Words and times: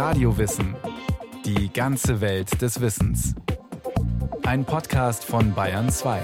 Radiowissen. 0.00 0.74
Die 1.44 1.70
ganze 1.70 2.22
Welt 2.22 2.62
des 2.62 2.80
Wissens. 2.80 3.34
Ein 4.44 4.64
Podcast 4.64 5.26
von 5.26 5.52
Bayern 5.52 5.90
2. 5.90 6.22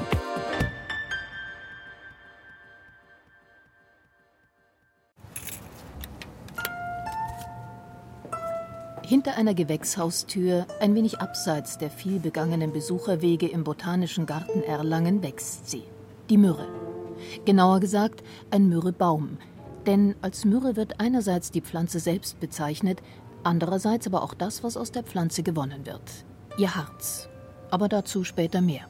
Hinter 9.02 9.36
einer 9.36 9.52
Gewächshaustür, 9.52 10.66
ein 10.80 10.94
wenig 10.94 11.20
abseits 11.20 11.76
der 11.76 11.90
vielbegangenen 11.90 12.72
Besucherwege 12.72 13.46
im 13.46 13.62
Botanischen 13.62 14.24
Garten 14.24 14.62
Erlangen, 14.62 15.22
wächst 15.22 15.68
sie. 15.68 15.82
Die 16.30 16.38
Myrrhe. 16.38 16.66
Genauer 17.44 17.80
gesagt, 17.80 18.22
ein 18.50 18.70
Myrrhebaum. 18.70 19.36
Denn 19.84 20.16
als 20.22 20.46
Myrrhe 20.46 20.76
wird 20.76 20.98
einerseits 20.98 21.50
die 21.50 21.60
Pflanze 21.60 22.00
selbst 22.00 22.40
bezeichnet, 22.40 23.02
andererseits 23.42 24.06
aber 24.06 24.22
auch 24.22 24.34
das, 24.34 24.62
was 24.64 24.76
aus 24.76 24.92
der 24.92 25.02
Pflanze 25.02 25.42
gewonnen 25.42 25.86
wird. 25.86 26.24
Ihr 26.58 26.74
Harz. 26.74 27.28
Aber 27.70 27.88
dazu 27.88 28.24
später 28.24 28.60
mehr. 28.60 28.86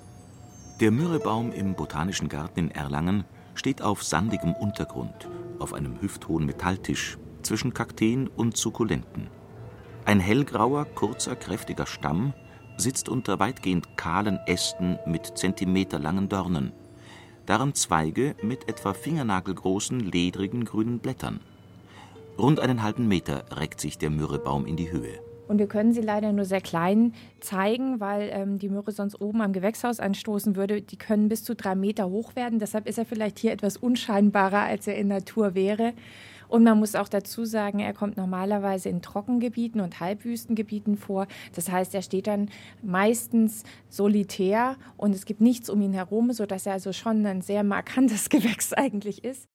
Der 0.81 0.91
Myrrhebaum 0.91 1.53
im 1.53 1.75
Botanischen 1.75 2.29
Garten 2.29 2.61
in 2.61 2.71
Erlangen 2.71 3.25
steht 3.55 3.81
auf 3.81 4.03
sandigem 4.03 4.53
Untergrund, 4.53 5.29
auf 5.59 5.73
einem 5.73 6.01
hüfthohen 6.01 6.45
Metalltisch, 6.45 7.17
zwischen 7.43 7.73
Kakteen 7.73 8.29
und 8.29 8.57
Sukkulenten. 8.57 9.29
Ein 10.05 10.21
hellgrauer, 10.21 10.85
kurzer, 10.85 11.35
kräftiger 11.35 11.87
Stamm 11.87 12.35
sitzt 12.77 13.09
unter 13.09 13.39
weitgehend 13.39 13.97
kahlen 13.97 14.39
Ästen 14.47 14.99
mit 15.07 15.39
zentimeterlangen 15.39 16.29
Dornen. 16.29 16.73
Daran 17.47 17.75
Zweige 17.75 18.35
mit 18.43 18.69
etwa 18.69 18.93
fingernagelgroßen, 18.93 20.01
ledrigen 20.01 20.65
grünen 20.65 20.99
Blättern. 20.99 21.41
Rund 22.39 22.61
einen 22.61 22.83
halben 22.83 23.09
Meter 23.09 23.45
reckt 23.53 23.81
sich 23.81 23.97
der 23.99 24.11
Myrrhebaum 24.11 24.67
in 24.67 24.77
die 24.77 24.93
Höhe. 24.93 25.21
Und 25.49 25.59
wir 25.59 25.69
können 25.69 25.93
sie 25.93 26.01
leider 26.01 26.33
nur 26.33 26.45
sehr 26.45 26.61
klein 26.61 27.15
zeigen, 27.41 28.01
weil 28.01 28.31
ähm, 28.33 28.59
die 28.59 28.69
Möhre 28.69 28.93
sonst 28.93 29.21
oben 29.21 29.41
am 29.43 29.53
Gewächshaus 29.53 30.01
anstoßen 30.01 30.57
würde. 30.57 30.83
Die 30.83 30.97
können 30.97 31.29
bis 31.29 31.45
zu 31.45 31.55
drei 31.55 31.75
Meter 31.75 32.11
hoch 32.11 32.35
werden. 32.35 32.59
Deshalb 32.59 32.89
ist 32.89 32.99
er 32.99 33.07
vielleicht 33.07 33.39
hier 33.39 33.53
etwas 33.53 33.77
unscheinbarer, 33.77 34.63
als 34.63 34.87
er 34.87 34.97
in 34.97 35.09
Natur 35.09 35.55
wäre. 35.55 35.95
Und 36.49 36.65
man 36.65 36.79
muss 36.79 36.95
auch 36.95 37.09
dazu 37.09 37.45
sagen, 37.45 37.81
er 37.81 37.93
kommt 37.93 38.17
normalerweise 38.17 38.89
in 38.89 39.03
Trockengebieten 39.03 39.81
und 39.81 40.01
Halbwüstengebieten 40.01 40.97
vor. 40.97 41.27
Das 41.55 41.71
heißt, 41.71 41.95
er 41.95 42.03
steht 42.03 42.27
dann 42.27 42.51
meistens 42.83 43.65
solitär 43.89 44.77
und 44.97 45.15
es 45.15 45.25
gibt 45.25 45.41
nichts 45.41 45.71
um 45.71 45.81
ihn 45.81 45.93
herum, 45.93 46.33
sodass 46.33 46.67
er 46.67 46.75
also 46.75 46.93
schon 46.93 47.25
ein 47.27 47.43
sehr 47.43 47.65
markantes 47.65 48.29
Gewächs 48.31 48.73
eigentlich 48.73 49.25
ist. 49.25 49.47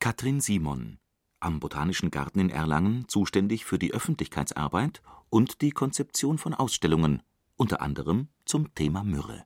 Katrin 0.00 0.40
Simon, 0.40 0.98
am 1.40 1.60
Botanischen 1.60 2.10
Garten 2.10 2.40
in 2.40 2.50
Erlangen 2.50 3.06
zuständig 3.08 3.64
für 3.64 3.78
die 3.78 3.92
Öffentlichkeitsarbeit 3.92 5.02
und 5.30 5.60
die 5.60 5.70
Konzeption 5.70 6.38
von 6.38 6.54
Ausstellungen, 6.54 7.22
unter 7.56 7.80
anderem 7.80 8.28
zum 8.44 8.74
Thema 8.74 9.04
Myrrhe. 9.04 9.44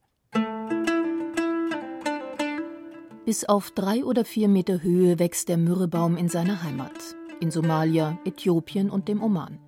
Bis 3.24 3.44
auf 3.44 3.70
drei 3.70 4.04
oder 4.04 4.24
vier 4.24 4.48
Meter 4.48 4.82
Höhe 4.82 5.18
wächst 5.18 5.48
der 5.48 5.56
Myrrhebaum 5.56 6.16
in 6.16 6.28
seiner 6.28 6.62
Heimat, 6.62 7.16
in 7.40 7.50
Somalia, 7.50 8.18
Äthiopien 8.24 8.90
und 8.90 9.08
dem 9.08 9.22
Oman. 9.22 9.58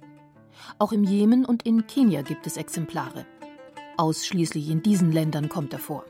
Auch 0.79 0.93
im 0.93 1.05
Jemen 1.05 1.45
und 1.45 1.65
in 1.65 1.87
Kenia 1.87 2.23
gibt 2.23 2.47
es 2.47 2.57
Exemplare. 2.57 3.27
Ausschließlich 3.97 4.71
in 4.71 4.83
diesen 4.83 5.13
Ländern 5.13 5.49
kommt 5.49 5.73
er 5.73 5.79
vor. 5.79 6.05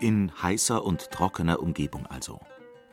In 0.00 0.32
heißer 0.42 0.84
und 0.84 1.10
trockener 1.10 1.60
Umgebung 1.60 2.06
also. 2.06 2.40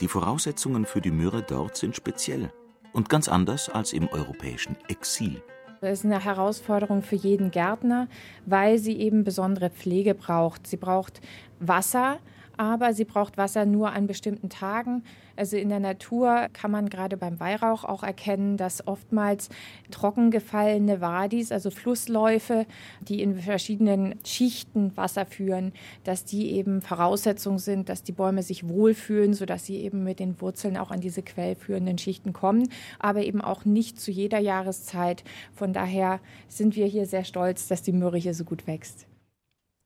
Die 0.01 0.07
Voraussetzungen 0.07 0.85
für 0.85 1.01
die 1.01 1.11
Myrrhe 1.11 1.41
dort 1.41 1.77
sind 1.77 1.95
speziell 1.95 2.51
und 2.95 3.09
ganz 3.09 3.27
anders 3.27 3.69
als 3.69 3.93
im 3.93 4.07
europäischen 4.07 4.77
Exil. 4.87 5.43
Das 5.81 5.99
ist 5.99 6.05
eine 6.05 6.23
Herausforderung 6.23 7.03
für 7.03 7.17
jeden 7.17 7.51
Gärtner, 7.51 8.07
weil 8.45 8.79
sie 8.79 8.97
eben 8.97 9.23
besondere 9.23 9.69
Pflege 9.69 10.15
braucht. 10.15 10.65
Sie 10.65 10.77
braucht 10.77 11.21
Wasser, 11.59 12.17
aber 12.57 12.93
sie 12.93 13.05
braucht 13.05 13.37
Wasser 13.37 13.65
nur 13.65 13.91
an 13.91 14.07
bestimmten 14.07 14.49
Tagen. 14.49 15.03
Also 15.35 15.57
in 15.57 15.69
der 15.69 15.79
Natur 15.79 16.47
kann 16.53 16.71
man 16.71 16.89
gerade 16.89 17.17
beim 17.17 17.39
Weihrauch 17.39 17.83
auch 17.83 18.03
erkennen, 18.03 18.57
dass 18.57 18.87
oftmals 18.87 19.49
trockengefallene 19.91 21.01
Wadis, 21.01 21.51
also 21.51 21.69
Flussläufe, 21.69 22.65
die 23.01 23.21
in 23.21 23.37
verschiedenen 23.37 24.15
Schichten 24.25 24.95
Wasser 24.95 25.25
führen, 25.25 25.73
dass 26.03 26.25
die 26.25 26.51
eben 26.51 26.81
Voraussetzung 26.81 27.59
sind, 27.59 27.89
dass 27.89 28.03
die 28.03 28.13
Bäume 28.13 28.43
sich 28.43 28.67
wohlfühlen, 28.67 29.33
sodass 29.33 29.65
sie 29.65 29.77
eben 29.77 30.03
mit 30.03 30.19
den 30.19 30.39
Wurzeln 30.39 30.77
auch 30.77 30.91
an 30.91 31.01
diese 31.01 31.21
quellführenden 31.21 31.97
Schichten 31.97 32.33
kommen, 32.33 32.69
aber 32.99 33.23
eben 33.23 33.41
auch 33.41 33.65
nicht 33.65 33.99
zu 33.99 34.11
jeder 34.11 34.39
Jahreszeit. 34.39 35.23
Von 35.53 35.73
daher 35.73 36.19
sind 36.47 36.75
wir 36.75 36.85
hier 36.85 37.05
sehr 37.05 37.25
stolz, 37.25 37.67
dass 37.67 37.81
die 37.81 37.91
Myrrhe 37.91 38.17
hier 38.17 38.33
so 38.33 38.45
gut 38.45 38.67
wächst. 38.67 39.07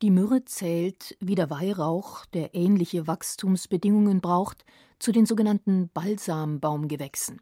Die 0.01 0.11
Myrrhe 0.11 0.45
zählt, 0.45 1.17
wie 1.19 1.35
der 1.35 1.49
Weihrauch, 1.49 2.25
der 2.27 2.55
ähnliche 2.55 3.05
Wachstumsbedingungen 3.05 4.21
braucht, 4.21 4.63
zu 4.97 5.11
den 5.11 5.25
sogenannten 5.25 5.89
Balsambaumgewächsen. 5.89 7.41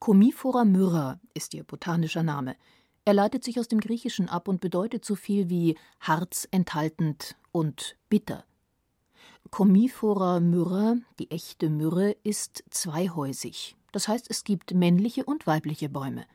Commiphora 0.00 0.64
myrrha 0.64 1.20
ist 1.34 1.54
ihr 1.54 1.62
botanischer 1.62 2.24
Name. 2.24 2.56
Er 3.04 3.14
leitet 3.14 3.44
sich 3.44 3.60
aus 3.60 3.68
dem 3.68 3.78
Griechischen 3.78 4.28
ab 4.28 4.48
und 4.48 4.60
bedeutet 4.60 5.04
so 5.04 5.14
viel 5.14 5.48
wie 5.48 5.78
Harz 6.00 6.48
enthaltend 6.50 7.36
und 7.52 7.96
bitter. 8.08 8.44
Commiphora 9.50 10.40
myrrha, 10.40 10.96
die 11.20 11.30
echte 11.30 11.70
Myrrhe, 11.70 12.16
ist 12.24 12.64
zweihäusig. 12.70 13.76
Das 13.92 14.08
heißt, 14.08 14.26
es 14.28 14.42
gibt 14.42 14.74
männliche 14.74 15.24
und 15.24 15.46
weibliche 15.46 15.88
Bäume. 15.88 16.26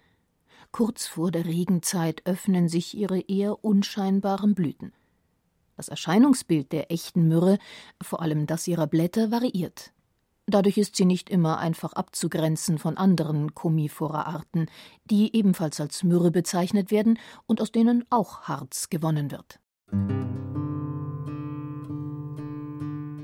Kurz 0.72 1.06
vor 1.06 1.32
der 1.32 1.46
Regenzeit 1.46 2.26
öffnen 2.26 2.70
sich 2.70 2.96
ihre 2.96 3.20
eher 3.20 3.66
unscheinbaren 3.66 4.56
Blüten. 4.56 4.94
Das 5.80 5.88
Erscheinungsbild 5.88 6.74
der 6.74 6.92
echten 6.92 7.30
Myrrhe, 7.30 7.58
vor 8.02 8.22
allem 8.22 8.48
das 8.48 8.68
ihrer 8.68 8.86
Blätter, 8.86 9.32
variiert. 9.32 9.94
Dadurch 10.46 10.78
ist 10.78 10.98
sie 10.98 11.06
nicht 11.06 11.30
immer 11.30 11.58
einfach 11.58 11.94
abzugrenzen 11.94 12.78
von 12.80 12.98
anderen 12.98 13.56
Commiphora-Arten, 13.56 14.66
die 15.06 15.34
ebenfalls 15.34 15.80
als 15.80 16.04
Myrrhe 16.04 16.32
bezeichnet 16.32 16.92
werden 16.92 17.18
und 17.46 17.62
aus 17.62 17.72
denen 17.72 18.04
auch 18.10 18.42
Harz 18.42 18.90
gewonnen 18.90 19.32
wird. 19.32 19.62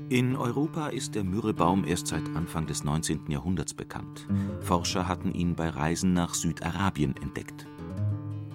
In 0.08 0.34
Europa 0.34 0.86
ist 0.86 1.14
der 1.14 1.24
Myrrhebaum 1.24 1.84
erst 1.84 2.06
seit 2.06 2.26
Anfang 2.34 2.66
des 2.66 2.84
19. 2.84 3.30
Jahrhunderts 3.30 3.74
bekannt. 3.74 4.26
Forscher 4.60 5.06
hatten 5.06 5.34
ihn 5.34 5.56
bei 5.56 5.68
Reisen 5.68 6.14
nach 6.14 6.32
Südarabien 6.32 7.16
entdeckt. 7.20 7.66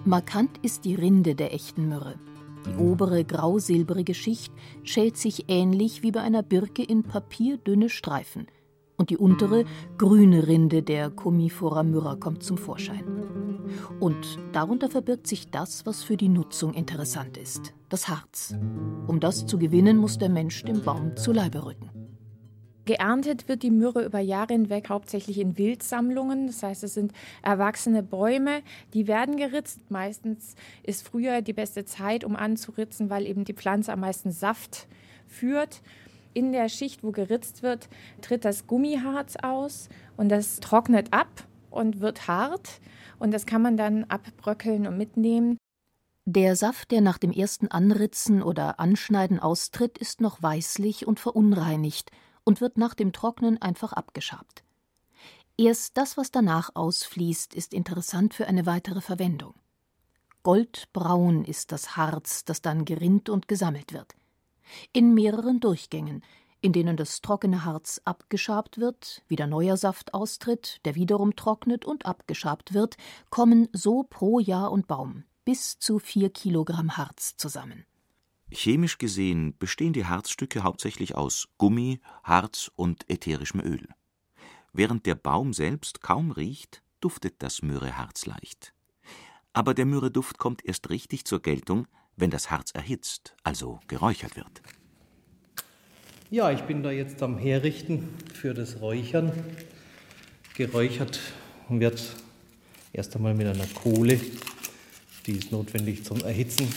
Markant 0.04 0.58
ist 0.62 0.84
die 0.86 0.96
Rinde 0.96 1.36
der 1.36 1.54
echten 1.54 1.88
Myrrhe. 1.88 2.18
Die 2.66 2.76
obere 2.76 3.24
grausilbrige 3.24 4.14
Schicht 4.14 4.52
schält 4.82 5.16
sich 5.16 5.46
ähnlich 5.48 6.02
wie 6.02 6.12
bei 6.12 6.20
einer 6.20 6.42
Birke 6.42 6.82
in 6.82 7.02
papierdünne 7.02 7.88
Streifen, 7.88 8.46
und 8.96 9.10
die 9.10 9.16
untere, 9.16 9.64
grüne 9.98 10.46
Rinde 10.46 10.82
der 10.82 11.10
Commiphora 11.10 11.82
myrrha 11.82 12.16
kommt 12.16 12.42
zum 12.42 12.56
Vorschein. 12.56 13.04
Und 13.98 14.38
darunter 14.52 14.88
verbirgt 14.88 15.26
sich 15.26 15.50
das, 15.50 15.86
was 15.86 16.02
für 16.02 16.16
die 16.16 16.28
Nutzung 16.28 16.74
interessant 16.74 17.36
ist, 17.36 17.74
das 17.88 18.08
Harz. 18.08 18.54
Um 19.06 19.18
das 19.18 19.46
zu 19.46 19.58
gewinnen, 19.58 19.96
muss 19.96 20.18
der 20.18 20.28
Mensch 20.28 20.62
dem 20.62 20.82
Baum 20.82 21.16
zu 21.16 21.32
Leibe 21.32 21.64
rücken. 21.64 22.01
Geerntet 22.84 23.48
wird 23.48 23.62
die 23.62 23.70
Myrrhe 23.70 24.04
über 24.04 24.18
Jahre 24.18 24.54
hinweg 24.54 24.88
hauptsächlich 24.88 25.38
in 25.38 25.56
Wildsammlungen. 25.56 26.48
Das 26.48 26.64
heißt, 26.64 26.82
es 26.82 26.94
sind 26.94 27.12
erwachsene 27.42 28.02
Bäume, 28.02 28.62
die 28.92 29.06
werden 29.06 29.36
geritzt. 29.36 29.90
Meistens 29.90 30.56
ist 30.82 31.06
früher 31.06 31.42
die 31.42 31.52
beste 31.52 31.84
Zeit, 31.84 32.24
um 32.24 32.34
anzuritzen, 32.34 33.08
weil 33.08 33.26
eben 33.26 33.44
die 33.44 33.54
Pflanze 33.54 33.92
am 33.92 34.00
meisten 34.00 34.32
Saft 34.32 34.88
führt. 35.28 35.80
In 36.34 36.50
der 36.50 36.68
Schicht, 36.68 37.04
wo 37.04 37.12
geritzt 37.12 37.62
wird, 37.62 37.88
tritt 38.20 38.44
das 38.44 38.66
Gummiharz 38.66 39.36
aus 39.36 39.88
und 40.16 40.28
das 40.30 40.58
trocknet 40.58 41.12
ab 41.12 41.28
und 41.70 42.00
wird 42.00 42.26
hart. 42.26 42.80
Und 43.20 43.32
das 43.32 43.46
kann 43.46 43.62
man 43.62 43.76
dann 43.76 44.04
abbröckeln 44.04 44.88
und 44.88 44.98
mitnehmen. 44.98 45.56
Der 46.24 46.56
Saft, 46.56 46.90
der 46.90 47.00
nach 47.00 47.18
dem 47.18 47.30
ersten 47.30 47.68
Anritzen 47.68 48.42
oder 48.42 48.80
Anschneiden 48.80 49.38
austritt, 49.38 49.98
ist 49.98 50.20
noch 50.20 50.42
weißlich 50.42 51.06
und 51.06 51.20
verunreinigt 51.20 52.10
und 52.44 52.60
wird 52.60 52.78
nach 52.78 52.94
dem 52.94 53.12
Trocknen 53.12 53.60
einfach 53.60 53.92
abgeschabt. 53.92 54.64
Erst 55.56 55.96
das, 55.96 56.16
was 56.16 56.30
danach 56.30 56.70
ausfließt, 56.74 57.54
ist 57.54 57.74
interessant 57.74 58.34
für 58.34 58.46
eine 58.46 58.66
weitere 58.66 59.00
Verwendung. 59.00 59.54
Goldbraun 60.42 61.44
ist 61.44 61.70
das 61.72 61.96
Harz, 61.96 62.44
das 62.44 62.62
dann 62.62 62.84
gerinnt 62.84 63.28
und 63.28 63.48
gesammelt 63.48 63.92
wird. 63.92 64.14
In 64.92 65.14
mehreren 65.14 65.60
Durchgängen, 65.60 66.24
in 66.60 66.72
denen 66.72 66.96
das 66.96 67.20
trockene 67.20 67.64
Harz 67.64 68.00
abgeschabt 68.04 68.78
wird, 68.78 69.22
wieder 69.28 69.46
neuer 69.46 69.76
Saft 69.76 70.14
austritt, 70.14 70.80
der 70.84 70.94
wiederum 70.94 71.36
trocknet 71.36 71.84
und 71.84 72.06
abgeschabt 72.06 72.72
wird, 72.72 72.96
kommen 73.30 73.68
so 73.72 74.04
pro 74.04 74.40
Jahr 74.40 74.72
und 74.72 74.86
Baum 74.86 75.24
bis 75.44 75.78
zu 75.78 75.98
vier 75.98 76.30
Kilogramm 76.30 76.96
Harz 76.96 77.36
zusammen. 77.36 77.84
Chemisch 78.52 78.98
gesehen 78.98 79.56
bestehen 79.58 79.92
die 79.92 80.04
Harzstücke 80.04 80.62
hauptsächlich 80.62 81.14
aus 81.14 81.48
Gummi, 81.58 82.00
Harz 82.22 82.70
und 82.76 83.08
ätherischem 83.08 83.60
Öl. 83.60 83.88
Während 84.72 85.06
der 85.06 85.14
Baum 85.14 85.52
selbst 85.52 86.02
kaum 86.02 86.30
riecht, 86.30 86.82
duftet 87.00 87.42
das 87.42 87.62
Myrrheharz 87.62 88.26
leicht. 88.26 88.72
Aber 89.52 89.74
der 89.74 89.86
Myrrheduft 89.86 90.38
kommt 90.38 90.64
erst 90.64 90.88
richtig 90.90 91.24
zur 91.24 91.42
Geltung, 91.42 91.86
wenn 92.16 92.30
das 92.30 92.50
Harz 92.50 92.70
erhitzt, 92.72 93.34
also 93.42 93.80
geräuchert 93.88 94.36
wird. 94.36 94.62
Ja, 96.30 96.50
ich 96.50 96.62
bin 96.62 96.82
da 96.82 96.90
jetzt 96.90 97.22
am 97.22 97.36
Herrichten 97.36 98.08
für 98.32 98.54
das 98.54 98.80
Räuchern. 98.80 99.32
Geräuchert 100.54 101.20
wird 101.68 102.16
erst 102.92 103.14
einmal 103.16 103.34
mit 103.34 103.46
einer 103.46 103.66
Kohle, 103.66 104.18
die 105.26 105.32
ist 105.32 105.52
notwendig 105.52 106.04
zum 106.04 106.20
Erhitzen. 106.22 106.68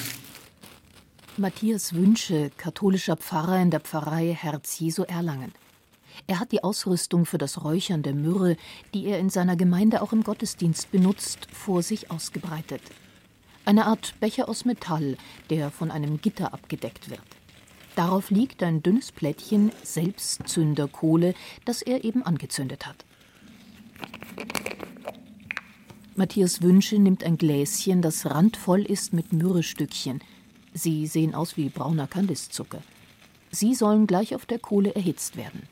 Matthias 1.37 1.93
Wünsche, 1.93 2.49
katholischer 2.55 3.17
Pfarrer 3.17 3.61
in 3.61 3.69
der 3.69 3.81
Pfarrei 3.81 4.33
Herz 4.33 4.79
Jesu 4.79 5.03
Erlangen. 5.03 5.51
Er 6.27 6.39
hat 6.39 6.53
die 6.53 6.63
Ausrüstung 6.63 7.25
für 7.25 7.37
das 7.37 7.65
Räuchern 7.65 8.03
der 8.03 8.13
Myrrhe, 8.13 8.55
die 8.93 9.05
er 9.07 9.19
in 9.19 9.29
seiner 9.29 9.57
Gemeinde 9.57 10.01
auch 10.01 10.13
im 10.13 10.23
Gottesdienst 10.23 10.91
benutzt, 10.91 11.47
vor 11.51 11.83
sich 11.83 12.09
ausgebreitet. 12.09 12.81
Eine 13.65 13.85
Art 13.85 14.17
Becher 14.21 14.47
aus 14.47 14.63
Metall, 14.63 15.17
der 15.49 15.71
von 15.71 15.91
einem 15.91 16.21
Gitter 16.21 16.53
abgedeckt 16.53 17.09
wird. 17.09 17.19
Darauf 17.97 18.29
liegt 18.29 18.63
ein 18.63 18.81
dünnes 18.81 19.11
Plättchen 19.11 19.73
Selbstzünderkohle, 19.83 21.33
das 21.65 21.81
er 21.81 22.05
eben 22.05 22.23
angezündet 22.23 22.87
hat. 22.87 23.03
Matthias 26.15 26.61
Wünsche 26.61 26.97
nimmt 26.97 27.25
ein 27.25 27.37
Gläschen, 27.37 28.01
das 28.01 28.25
randvoll 28.25 28.83
ist 28.83 29.11
mit 29.11 29.33
Myrrhestückchen. 29.33 30.21
Sie 30.77 31.07
sehen 31.07 31.33
aus 31.33 31.55
wie 31.55 31.69
brauner 31.69 32.05
Kandiszucker. 32.05 32.81
Sie 33.49 33.73
sollen 33.73 34.07
gleich 34.07 34.35
auf 34.35 34.45
der 34.45 34.59
Kohle 34.59 34.93
erhitzt 34.93 35.37
werden. 35.37 35.63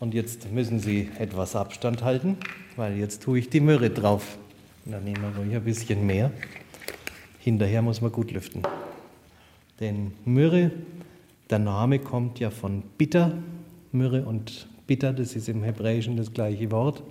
Und 0.00 0.12
jetzt 0.12 0.50
müssen 0.50 0.80
Sie 0.80 1.08
etwas 1.20 1.54
Abstand 1.54 2.02
halten, 2.02 2.36
weil 2.74 2.98
jetzt 2.98 3.22
tue 3.22 3.38
ich 3.38 3.48
die 3.48 3.60
Myrrhe 3.60 3.90
drauf. 3.90 4.38
dann 4.84 5.04
nehmen 5.04 5.22
wir 5.22 5.40
ruhig 5.40 5.54
ein 5.54 5.62
bisschen 5.62 6.04
mehr. 6.04 6.32
Hinterher 7.38 7.80
muss 7.80 8.00
man 8.00 8.10
gut 8.10 8.32
lüften. 8.32 8.62
Denn 9.78 10.10
Myrrhe, 10.24 10.72
der 11.48 11.60
Name 11.60 12.00
kommt 12.00 12.40
ja 12.40 12.50
von 12.50 12.82
bitter. 12.98 13.38
Myrrhe 13.92 14.24
und 14.24 14.66
bitter, 14.88 15.12
das 15.12 15.36
ist 15.36 15.48
im 15.48 15.62
Hebräischen 15.62 16.16
das 16.16 16.34
gleiche 16.34 16.72
Wort, 16.72 17.04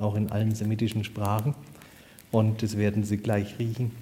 auch 0.00 0.16
in 0.16 0.32
allen 0.32 0.52
semitischen 0.52 1.04
Sprachen. 1.04 1.54
Und 2.32 2.60
das 2.64 2.76
werden 2.76 3.04
Sie 3.04 3.18
gleich 3.18 3.56
riechen. 3.60 3.92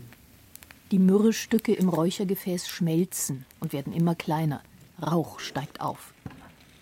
Die 0.93 0.99
Myrrhestücke 0.99 1.73
im 1.73 1.89
Räuchergefäß 1.89 2.69
schmelzen 2.69 3.47
und 3.61 3.73
werden 3.73 3.95
immer 3.95 4.15
kleiner. 4.15 4.61
Rauch 5.01 5.41
steigt 5.41 5.81
auf. 5.81 6.13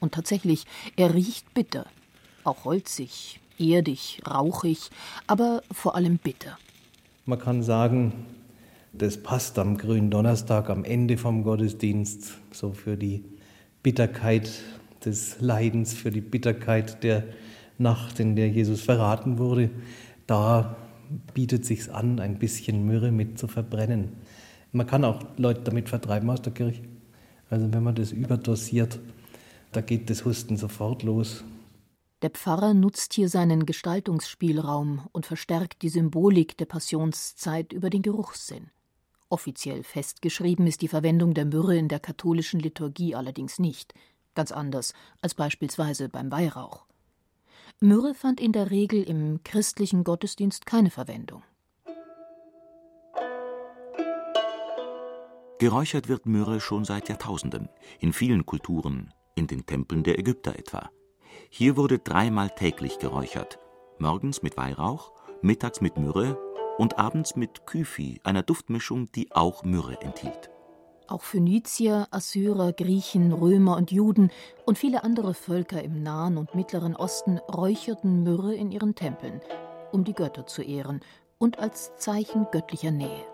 Und 0.01 0.13
tatsächlich, 0.13 0.67
er 0.97 1.15
riecht 1.15 1.55
bitter. 1.55 1.87
Auch 2.43 2.65
holzig, 2.65 3.39
erdig, 3.57 4.21
rauchig, 4.29 4.91
aber 5.29 5.63
vor 5.71 5.95
allem 5.95 6.19
bitter. 6.19 6.59
Man 7.25 7.39
kann 7.39 7.63
sagen, 7.63 8.27
das 8.93 9.23
passt 9.23 9.61
am 9.61 9.79
grünen 9.79 10.11
Donnerstag 10.11 10.71
am 10.71 10.83
Ende 10.83 11.17
vom 11.17 11.45
Gottesdienst, 11.45 12.37
so 12.51 12.73
für 12.73 12.97
die 12.97 13.23
Bitterkeit 13.85 14.51
des 15.05 15.41
Leidens, 15.41 15.95
für 15.95 16.11
die 16.11 16.21
Bitterkeit 16.21 17.05
der 17.05 17.23
Nacht, 17.79 18.19
in 18.19 18.35
der 18.35 18.49
Jesus 18.49 18.81
verraten 18.81 19.39
wurde. 19.39 19.71
Da 20.27 20.77
bietet 21.35 21.65
sich 21.65 21.93
an, 21.93 22.21
ein 22.21 22.39
bisschen 22.39 22.87
Myrrhe 22.87 23.13
mit 23.13 23.39
zu 23.39 23.49
verbrennen. 23.49 24.13
Man 24.73 24.87
kann 24.87 25.05
auch 25.05 25.25
Leute 25.37 25.63
damit 25.63 25.89
vertreiben 25.89 26.31
aus 26.31 26.43
der 26.43 26.53
Kirche. 26.53 26.83
Also 27.49 27.73
wenn 27.73 27.83
man 27.83 27.97
das 27.97 28.13
überdosiert, 28.13 29.01
da 29.73 29.81
geht 29.81 30.11
das 30.11 30.25
Husten 30.25 30.57
sofort 30.57 31.03
los. 31.03 31.45
Der 32.23 32.31
Pfarrer 32.31 32.75
nutzt 32.75 33.15
hier 33.15 33.29
seinen 33.29 33.67
Gestaltungsspielraum 33.67 35.09
und 35.13 35.27
verstärkt 35.27 35.83
die 35.83 35.89
Symbolik 35.89 36.57
der 36.59 36.67
Passionszeit 36.67 37.73
über 37.73 37.89
den 37.89 38.03
Geruchssinn. 38.03 38.71
Offiziell 39.31 39.83
festgeschrieben 39.85 40.67
ist 40.67 40.83
die 40.83 40.89
Verwendung 40.89 41.35
der 41.35 41.47
Myrrhe 41.47 41.79
in 41.79 41.89
der 41.89 42.01
katholischen 42.01 42.61
Liturgie 42.61 43.15
allerdings 43.15 43.59
nicht, 43.59 43.95
ganz 44.35 44.53
anders 44.53 44.93
als 45.23 45.35
beispielsweise 45.35 46.09
beim 46.09 46.31
Weihrauch. 46.31 46.85
Myrrhe 47.83 48.13
fand 48.13 48.43
in 48.43 48.53
der 48.53 48.71
Regel 48.71 49.03
im 49.03 49.43
christlichen 49.43 50.05
Gottesdienst 50.05 50.67
keine 50.67 50.91
Verwendung. 50.91 51.43
Geräuchert 55.59 56.07
wird 56.07 56.27
Myrrhe 56.27 56.61
schon 56.61 56.85
seit 56.85 57.09
Jahrtausenden, 57.09 57.71
in 57.99 58.13
vielen 58.13 58.45
Kulturen, 58.45 59.15
in 59.35 59.47
den 59.47 59.65
Tempeln 59.65 60.03
der 60.03 60.19
Ägypter 60.19 60.59
etwa. 60.59 60.91
Hier 61.49 61.79
wurde 61.79 61.99
dreimal 61.99 62.51
täglich 62.51 62.99
geräuchert, 62.99 63.59
morgens 63.99 64.43
mit 64.43 64.59
Weihrauch, 64.59 65.15
mittags 65.41 65.81
mit 65.81 65.97
Myrrhe 65.97 66.39
und 66.77 66.99
abends 66.99 67.35
mit 67.35 67.67
Kyphi, 67.67 68.21
einer 68.25 68.43
Duftmischung, 68.43 69.11
die 69.13 69.33
auch 69.33 69.65
Myrrhe 69.65 69.99
enthielt. 70.03 70.51
Auch 71.11 71.23
Phönizier, 71.23 72.07
Assyrer, 72.13 72.73
Griechen, 72.73 73.33
Römer 73.33 73.77
und 73.77 73.91
Juden 73.91 74.31
und 74.65 74.79
viele 74.79 75.03
andere 75.03 75.35
Völker 75.35 75.83
im 75.83 76.05
Nahen 76.05 76.37
und 76.37 76.55
Mittleren 76.55 76.95
Osten 76.95 77.39
räucherten 77.53 78.23
Myrrhe 78.23 78.55
in 78.55 78.71
ihren 78.71 78.95
Tempeln, 78.95 79.41
um 79.91 80.05
die 80.05 80.13
Götter 80.13 80.47
zu 80.47 80.63
ehren 80.63 81.01
und 81.39 81.59
als 81.59 81.97
Zeichen 81.97 82.47
göttlicher 82.53 82.93
Nähe. 82.93 83.25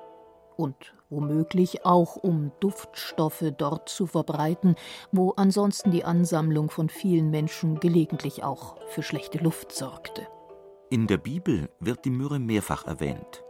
Und 0.56 0.94
womöglich 1.10 1.84
auch 1.84 2.16
um 2.16 2.50
Duftstoffe 2.60 3.52
dort 3.58 3.90
zu 3.90 4.06
verbreiten, 4.06 4.74
wo 5.12 5.32
ansonsten 5.32 5.90
die 5.90 6.04
Ansammlung 6.04 6.70
von 6.70 6.88
vielen 6.88 7.30
Menschen 7.30 7.78
gelegentlich 7.78 8.42
auch 8.42 8.76
für 8.88 9.02
schlechte 9.02 9.36
Luft 9.36 9.72
sorgte. 9.72 10.26
In 10.88 11.06
der 11.06 11.18
Bibel 11.18 11.68
wird 11.80 12.06
die 12.06 12.10
Myrrhe 12.10 12.38
mehrfach 12.38 12.86
erwähnt. 12.86 13.44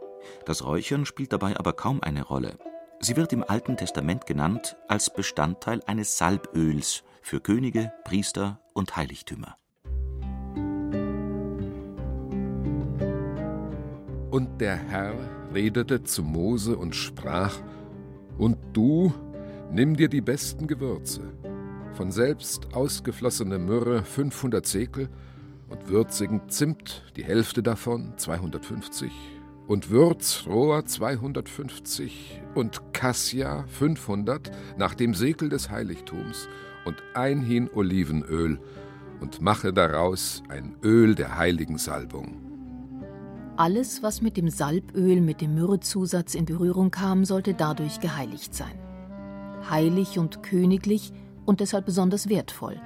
Das 0.45 0.65
Räuchern 0.65 1.05
spielt 1.05 1.31
dabei 1.31 1.55
aber 1.55 1.71
kaum 1.71 2.03
eine 2.03 2.25
Rolle. 2.25 2.57
Sie 2.99 3.15
wird 3.15 3.31
im 3.31 3.43
Alten 3.43 3.77
Testament 3.77 4.25
genannt 4.25 4.75
als 4.87 5.13
Bestandteil 5.13 5.81
eines 5.85 6.17
Salböls 6.17 7.03
für 7.21 7.39
Könige, 7.39 7.93
Priester 8.03 8.59
und 8.73 8.95
Heiligtümer. 8.95 9.55
Und 14.31 14.59
der 14.59 14.75
Herr 14.75 15.13
redete 15.53 16.03
zu 16.03 16.23
Mose 16.23 16.75
und 16.75 16.95
sprach: 16.95 17.53
Und 18.37 18.57
du, 18.73 19.13
nimm 19.71 19.95
dir 19.95 20.09
die 20.09 20.21
besten 20.21 20.67
Gewürze, 20.67 21.21
von 21.93 22.11
selbst 22.11 22.73
ausgeflossene 22.73 23.59
Myrrhe 23.59 24.03
500 24.03 24.65
Sekel 24.65 25.09
und 25.69 25.89
würzigen 25.89 26.49
Zimt 26.49 27.11
die 27.15 27.23
Hälfte 27.23 27.61
davon 27.61 28.17
250 28.17 29.11
und 29.67 29.89
Würzrohr 29.89 30.85
250 30.85 32.41
und 32.55 32.93
Cassia 32.93 33.65
500 33.67 34.51
nach 34.77 34.95
dem 34.95 35.13
Sekel 35.13 35.49
des 35.49 35.69
Heiligtums 35.69 36.47
und 36.85 36.95
ein 37.13 37.41
Hin 37.41 37.69
Olivenöl 37.73 38.59
und 39.19 39.41
mache 39.41 39.73
daraus 39.73 40.41
ein 40.49 40.75
Öl 40.83 41.15
der 41.15 41.37
heiligen 41.37 41.77
Salbung. 41.77 42.41
Alles, 43.57 44.03
was 44.03 44.21
mit 44.21 44.37
dem 44.37 44.49
Salböl, 44.49 45.19
mit 45.19 45.41
dem 45.41 45.55
Myrrhezusatz 45.55 46.35
in 46.35 46.45
Berührung 46.45 46.91
kam, 46.91 47.25
sollte 47.25 47.53
dadurch 47.53 47.99
geheiligt 47.99 48.53
sein. 48.53 48.77
Heilig 49.69 50.19
und 50.19 50.43
königlich 50.43 51.11
und 51.45 51.59
deshalb 51.59 51.85
besonders 51.85 52.29
wertvoll. 52.29 52.79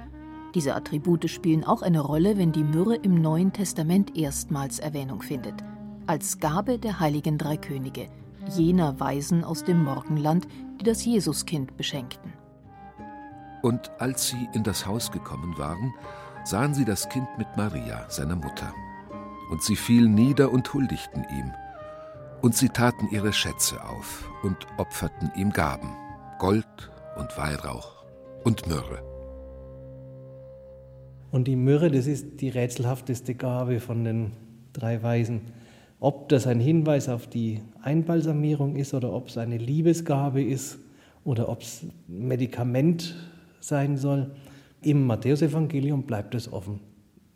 Diese 0.54 0.74
Attribute 0.74 1.28
spielen 1.30 1.64
auch 1.64 1.82
eine 1.82 2.00
Rolle, 2.00 2.38
wenn 2.38 2.52
die 2.52 2.64
Myrrhe 2.64 2.96
im 2.96 3.20
Neuen 3.20 3.52
Testament 3.52 4.16
erstmals 4.16 4.78
Erwähnung 4.78 5.22
findet. 5.22 5.54
Als 6.06 6.40
Gabe 6.40 6.78
der 6.78 7.00
heiligen 7.00 7.38
drei 7.38 7.56
Könige, 7.56 8.08
jener 8.48 8.98
Weisen 8.98 9.44
aus 9.44 9.64
dem 9.64 9.84
Morgenland, 9.84 10.46
die 10.80 10.84
das 10.84 11.04
Jesuskind 11.04 11.76
beschenkten. 11.76 12.32
Und 13.62 13.90
als 13.98 14.28
sie 14.28 14.48
in 14.52 14.64
das 14.64 14.86
Haus 14.86 15.12
gekommen 15.12 15.56
waren, 15.56 15.94
sahen 16.44 16.74
sie 16.74 16.84
das 16.84 17.08
Kind 17.08 17.28
mit 17.38 17.46
Maria, 17.56 18.04
seiner 18.10 18.36
Mutter 18.36 18.74
und 19.52 19.62
sie 19.62 19.76
fielen 19.76 20.14
nieder 20.14 20.50
und 20.50 20.72
huldigten 20.72 21.24
ihm. 21.30 21.52
Und 22.40 22.56
sie 22.56 22.70
taten 22.70 23.08
ihre 23.12 23.34
Schätze 23.34 23.84
auf 23.84 24.28
und 24.42 24.56
opferten 24.78 25.30
ihm 25.36 25.50
Gaben, 25.50 25.94
Gold 26.38 26.90
und 27.16 27.36
Weihrauch 27.36 28.04
und 28.44 28.66
Myrrhe. 28.66 29.02
Und 31.30 31.46
die 31.46 31.56
Myrrhe, 31.56 31.90
das 31.90 32.06
ist 32.06 32.40
die 32.40 32.48
rätselhafteste 32.48 33.34
Gabe 33.34 33.78
von 33.78 34.04
den 34.04 34.32
drei 34.72 35.02
Weisen. 35.02 35.52
Ob 36.02 36.28
das 36.30 36.48
ein 36.48 36.58
Hinweis 36.58 37.08
auf 37.08 37.28
die 37.28 37.60
Einbalsamierung 37.80 38.74
ist 38.74 38.92
oder 38.92 39.12
ob 39.12 39.28
es 39.28 39.38
eine 39.38 39.56
Liebesgabe 39.56 40.42
ist 40.42 40.80
oder 41.22 41.48
ob 41.48 41.62
es 41.62 41.86
Medikament 42.08 43.14
sein 43.60 43.96
soll, 43.96 44.34
im 44.80 45.06
Matthäusevangelium 45.06 46.02
bleibt 46.02 46.34
es 46.34 46.52
offen. 46.52 46.80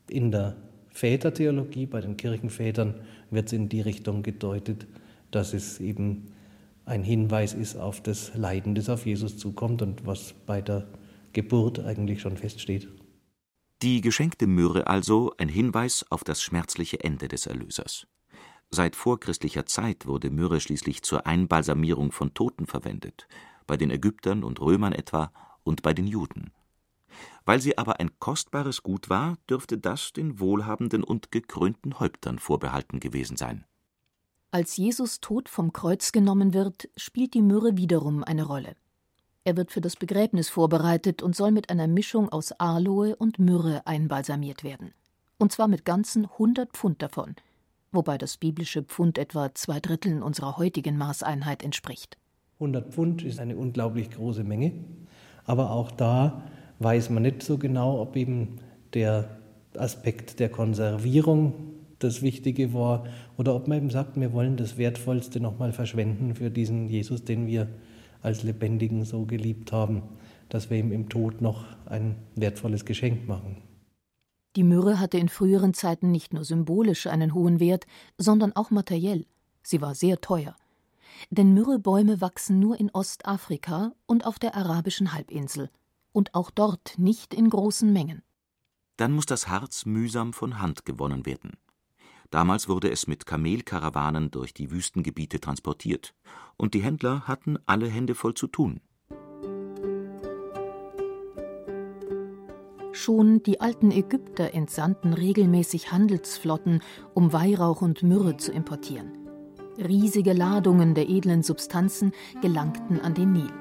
In 0.08 0.32
der 0.32 0.56
Vätertheologie, 0.88 1.86
bei 1.86 2.00
den 2.00 2.16
Kirchenvätern 2.16 2.96
wird 3.30 3.46
es 3.46 3.52
in 3.52 3.68
die 3.68 3.82
Richtung 3.82 4.24
gedeutet, 4.24 4.88
dass 5.30 5.54
es 5.54 5.78
eben 5.78 6.32
ein 6.86 7.04
Hinweis 7.04 7.54
ist 7.54 7.76
auf 7.76 8.00
das 8.00 8.34
Leiden, 8.34 8.74
das 8.74 8.88
auf 8.88 9.06
Jesus 9.06 9.38
zukommt 9.38 9.80
und 9.80 10.06
was 10.06 10.34
bei 10.44 10.60
der 10.60 10.88
Geburt 11.34 11.78
eigentlich 11.84 12.20
schon 12.20 12.36
feststeht. 12.36 12.88
Die 13.82 14.00
geschenkte 14.00 14.48
Myrrhe 14.48 14.88
also 14.88 15.32
ein 15.38 15.48
Hinweis 15.48 16.04
auf 16.10 16.24
das 16.24 16.42
schmerzliche 16.42 17.04
Ende 17.04 17.28
des 17.28 17.46
Erlösers. 17.46 18.08
Seit 18.70 18.96
vorchristlicher 18.96 19.66
Zeit 19.66 20.06
wurde 20.06 20.30
Myrrhe 20.30 20.60
schließlich 20.60 21.02
zur 21.02 21.26
Einbalsamierung 21.26 22.12
von 22.12 22.34
Toten 22.34 22.66
verwendet, 22.66 23.28
bei 23.66 23.76
den 23.76 23.90
Ägyptern 23.90 24.44
und 24.44 24.60
Römern 24.60 24.92
etwa 24.92 25.32
und 25.62 25.82
bei 25.82 25.94
den 25.94 26.06
Juden. 26.06 26.52
Weil 27.44 27.60
sie 27.60 27.78
aber 27.78 28.00
ein 28.00 28.18
kostbares 28.18 28.82
Gut 28.82 29.08
war, 29.08 29.38
dürfte 29.48 29.78
das 29.78 30.12
den 30.12 30.40
wohlhabenden 30.40 31.04
und 31.04 31.30
gekrönten 31.30 31.98
Häuptern 32.00 32.38
vorbehalten 32.38 33.00
gewesen 33.00 33.36
sein. 33.36 33.64
Als 34.50 34.76
Jesus 34.76 35.20
tot 35.20 35.48
vom 35.48 35.72
Kreuz 35.72 36.12
genommen 36.12 36.54
wird, 36.54 36.88
spielt 36.96 37.34
die 37.34 37.42
Myrrhe 37.42 37.76
wiederum 37.76 38.24
eine 38.24 38.44
Rolle. 38.44 38.76
Er 39.44 39.56
wird 39.56 39.70
für 39.70 39.80
das 39.80 39.96
Begräbnis 39.96 40.48
vorbereitet 40.48 41.22
und 41.22 41.36
soll 41.36 41.52
mit 41.52 41.70
einer 41.70 41.86
Mischung 41.86 42.28
aus 42.30 42.52
Aloe 42.52 43.14
und 43.14 43.38
Myrrhe 43.38 43.86
einbalsamiert 43.86 44.64
werden. 44.64 44.92
Und 45.38 45.52
zwar 45.52 45.68
mit 45.68 45.84
ganzen 45.84 46.24
100 46.24 46.72
Pfund 46.72 47.02
davon, 47.02 47.36
wobei 47.96 48.18
das 48.18 48.36
biblische 48.36 48.82
Pfund 48.82 49.18
etwa 49.18 49.52
zwei 49.54 49.80
Dritteln 49.80 50.22
unserer 50.22 50.56
heutigen 50.56 50.96
Maßeinheit 50.96 51.64
entspricht. 51.64 52.16
100 52.60 52.92
Pfund 52.92 53.22
ist 53.22 53.40
eine 53.40 53.56
unglaublich 53.56 54.10
große 54.10 54.44
Menge, 54.44 54.72
aber 55.44 55.70
auch 55.70 55.90
da 55.90 56.42
weiß 56.78 57.10
man 57.10 57.22
nicht 57.22 57.42
so 57.42 57.58
genau, 57.58 58.00
ob 58.00 58.16
eben 58.16 58.58
der 58.94 59.28
Aspekt 59.76 60.38
der 60.40 60.48
Konservierung 60.48 61.54
das 61.98 62.22
Wichtige 62.22 62.72
war 62.72 63.04
oder 63.36 63.54
ob 63.54 63.68
man 63.68 63.78
eben 63.78 63.90
sagt, 63.90 64.18
wir 64.20 64.32
wollen 64.32 64.56
das 64.56 64.78
Wertvollste 64.78 65.40
nochmal 65.40 65.72
verschwenden 65.72 66.34
für 66.34 66.50
diesen 66.50 66.88
Jesus, 66.88 67.24
den 67.24 67.46
wir 67.46 67.68
als 68.22 68.42
Lebendigen 68.42 69.04
so 69.04 69.24
geliebt 69.24 69.72
haben, 69.72 70.02
dass 70.48 70.70
wir 70.70 70.78
ihm 70.78 70.92
im 70.92 71.08
Tod 71.08 71.40
noch 71.40 71.64
ein 71.86 72.16
wertvolles 72.34 72.84
Geschenk 72.84 73.26
machen. 73.26 73.56
Die 74.56 74.64
Myrrhe 74.64 74.98
hatte 74.98 75.18
in 75.18 75.28
früheren 75.28 75.74
Zeiten 75.74 76.10
nicht 76.10 76.32
nur 76.32 76.44
symbolisch 76.44 77.06
einen 77.06 77.34
hohen 77.34 77.60
Wert, 77.60 77.86
sondern 78.16 78.56
auch 78.56 78.70
materiell. 78.70 79.26
Sie 79.62 79.82
war 79.82 79.94
sehr 79.94 80.22
teuer. 80.22 80.56
Denn 81.30 81.52
Myrrhebäume 81.52 82.22
wachsen 82.22 82.58
nur 82.58 82.80
in 82.80 82.90
Ostafrika 82.90 83.92
und 84.06 84.24
auf 84.24 84.38
der 84.38 84.56
arabischen 84.56 85.12
Halbinsel 85.12 85.70
und 86.12 86.34
auch 86.34 86.50
dort 86.50 86.98
nicht 86.98 87.34
in 87.34 87.50
großen 87.50 87.92
Mengen. 87.92 88.22
Dann 88.96 89.12
muss 89.12 89.26
das 89.26 89.48
Harz 89.48 89.84
mühsam 89.84 90.32
von 90.32 90.58
Hand 90.58 90.86
gewonnen 90.86 91.26
werden. 91.26 91.58
Damals 92.30 92.66
wurde 92.66 92.90
es 92.90 93.06
mit 93.06 93.26
Kamelkarawanen 93.26 94.30
durch 94.30 94.54
die 94.54 94.70
Wüstengebiete 94.70 95.38
transportiert, 95.38 96.14
und 96.56 96.72
die 96.72 96.82
Händler 96.82 97.28
hatten 97.28 97.58
alle 97.66 97.88
Hände 97.88 98.14
voll 98.14 98.32
zu 98.32 98.46
tun. 98.46 98.80
Schon 103.06 103.40
die 103.44 103.60
alten 103.60 103.92
Ägypter 103.92 104.52
entsandten 104.52 105.12
regelmäßig 105.12 105.92
Handelsflotten, 105.92 106.80
um 107.14 107.32
Weihrauch 107.32 107.80
und 107.80 108.02
Myrrhe 108.02 108.36
zu 108.36 108.50
importieren. 108.50 109.12
Riesige 109.78 110.32
Ladungen 110.32 110.96
der 110.96 111.08
edlen 111.08 111.44
Substanzen 111.44 112.10
gelangten 112.42 113.00
an 113.00 113.14
den 113.14 113.32
Nil. 113.32 113.52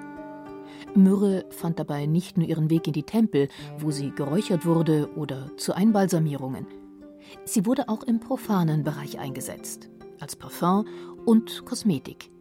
Myrrhe 0.96 1.46
fand 1.52 1.78
dabei 1.78 2.08
nicht 2.08 2.40
nur 2.40 2.48
ihren 2.48 2.72
Weg 2.72 2.88
in 2.88 2.94
die 2.94 3.04
Tempel, 3.04 3.48
wo 3.78 3.92
sie 3.92 4.10
geräuchert 4.10 4.66
wurde, 4.66 5.12
oder 5.16 5.56
zu 5.58 5.76
Einbalsamierungen. 5.76 6.66
Sie 7.44 7.68
wurde 7.68 7.88
auch 7.88 8.02
im 8.02 8.20
profanen 8.20 8.84
Bereich 8.84 9.20
eingesetzt, 9.20 9.92
als 10.20 10.36
Parfum 10.36 10.88
und 11.24 11.66
Kosmetik. 11.66 12.32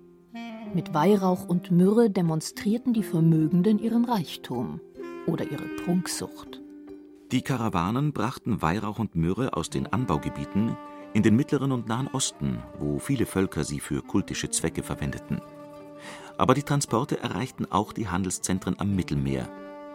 Mit 0.72 0.94
Weihrauch 0.94 1.46
und 1.46 1.70
Myrrhe 1.70 2.08
demonstrierten 2.08 2.94
die 2.94 3.02
Vermögenden 3.02 3.78
ihren 3.78 4.06
Reichtum 4.06 4.80
oder 5.26 5.44
ihre 5.44 5.68
Prunksucht. 5.84 6.63
Die 7.32 7.42
Karawanen 7.42 8.12
brachten 8.12 8.60
Weihrauch 8.60 8.98
und 8.98 9.16
Myrrhe 9.16 9.56
aus 9.56 9.70
den 9.70 9.86
Anbaugebieten 9.86 10.76
in 11.14 11.22
den 11.22 11.34
Mittleren 11.34 11.72
und 11.72 11.88
Nahen 11.88 12.08
Osten, 12.08 12.62
wo 12.78 12.98
viele 12.98 13.24
Völker 13.24 13.64
sie 13.64 13.80
für 13.80 14.02
kultische 14.02 14.50
Zwecke 14.50 14.82
verwendeten. 14.82 15.40
Aber 16.36 16.54
die 16.54 16.62
Transporte 16.62 17.18
erreichten 17.20 17.66
auch 17.70 17.92
die 17.92 18.08
Handelszentren 18.08 18.78
am 18.78 18.94
Mittelmeer, 18.94 19.48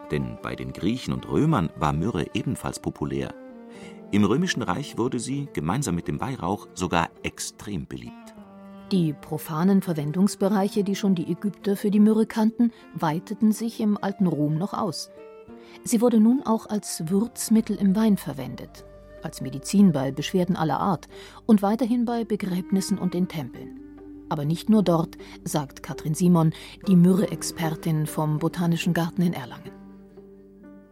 denn 0.09 0.39
bei 0.41 0.55
den 0.55 0.73
Griechen 0.73 1.13
und 1.13 1.29
Römern 1.29 1.69
war 1.77 1.93
Myrrhe 1.93 2.25
ebenfalls 2.33 2.79
populär. 2.79 3.33
Im 4.11 4.23
Römischen 4.23 4.63
Reich 4.63 4.97
wurde 4.97 5.19
sie, 5.19 5.47
gemeinsam 5.53 5.93
mit 5.93 6.07
dem 6.07 6.19
Weihrauch, 6.19 6.67
sogar 6.73 7.09
extrem 7.21 7.85
beliebt. 7.85 8.33
Die 8.91 9.13
profanen 9.13 9.83
Verwendungsbereiche, 9.83 10.83
die 10.83 10.95
schon 10.95 11.13
die 11.13 11.31
Ägypter 11.31 11.75
für 11.75 11.91
die 11.91 11.99
Myrrhe 11.99 12.25
kannten, 12.25 12.71
weiteten 12.95 13.51
sich 13.51 13.79
im 13.81 13.97
alten 14.01 14.25
Rom 14.25 14.57
noch 14.57 14.73
aus. 14.73 15.11
Sie 15.83 16.01
wurde 16.01 16.19
nun 16.19 16.43
auch 16.45 16.65
als 16.67 17.09
Würzmittel 17.09 17.75
im 17.75 17.95
Wein 17.95 18.17
verwendet, 18.17 18.85
als 19.23 19.41
Medizin 19.41 19.91
bei 19.91 20.11
Beschwerden 20.11 20.55
aller 20.55 20.79
Art 20.79 21.07
und 21.45 21.61
weiterhin 21.61 22.05
bei 22.05 22.23
Begräbnissen 22.23 22.97
und 22.97 23.15
in 23.15 23.27
Tempeln. 23.27 23.79
Aber 24.29 24.45
nicht 24.45 24.69
nur 24.69 24.83
dort, 24.83 25.17
sagt 25.43 25.81
Katrin 25.81 26.13
Simon, 26.13 26.53
die 26.87 26.95
Myrrhe-Expertin 26.95 28.05
vom 28.05 28.37
Botanischen 28.37 28.93
Garten 28.93 29.23
in 29.23 29.33
Erlangen. 29.33 29.78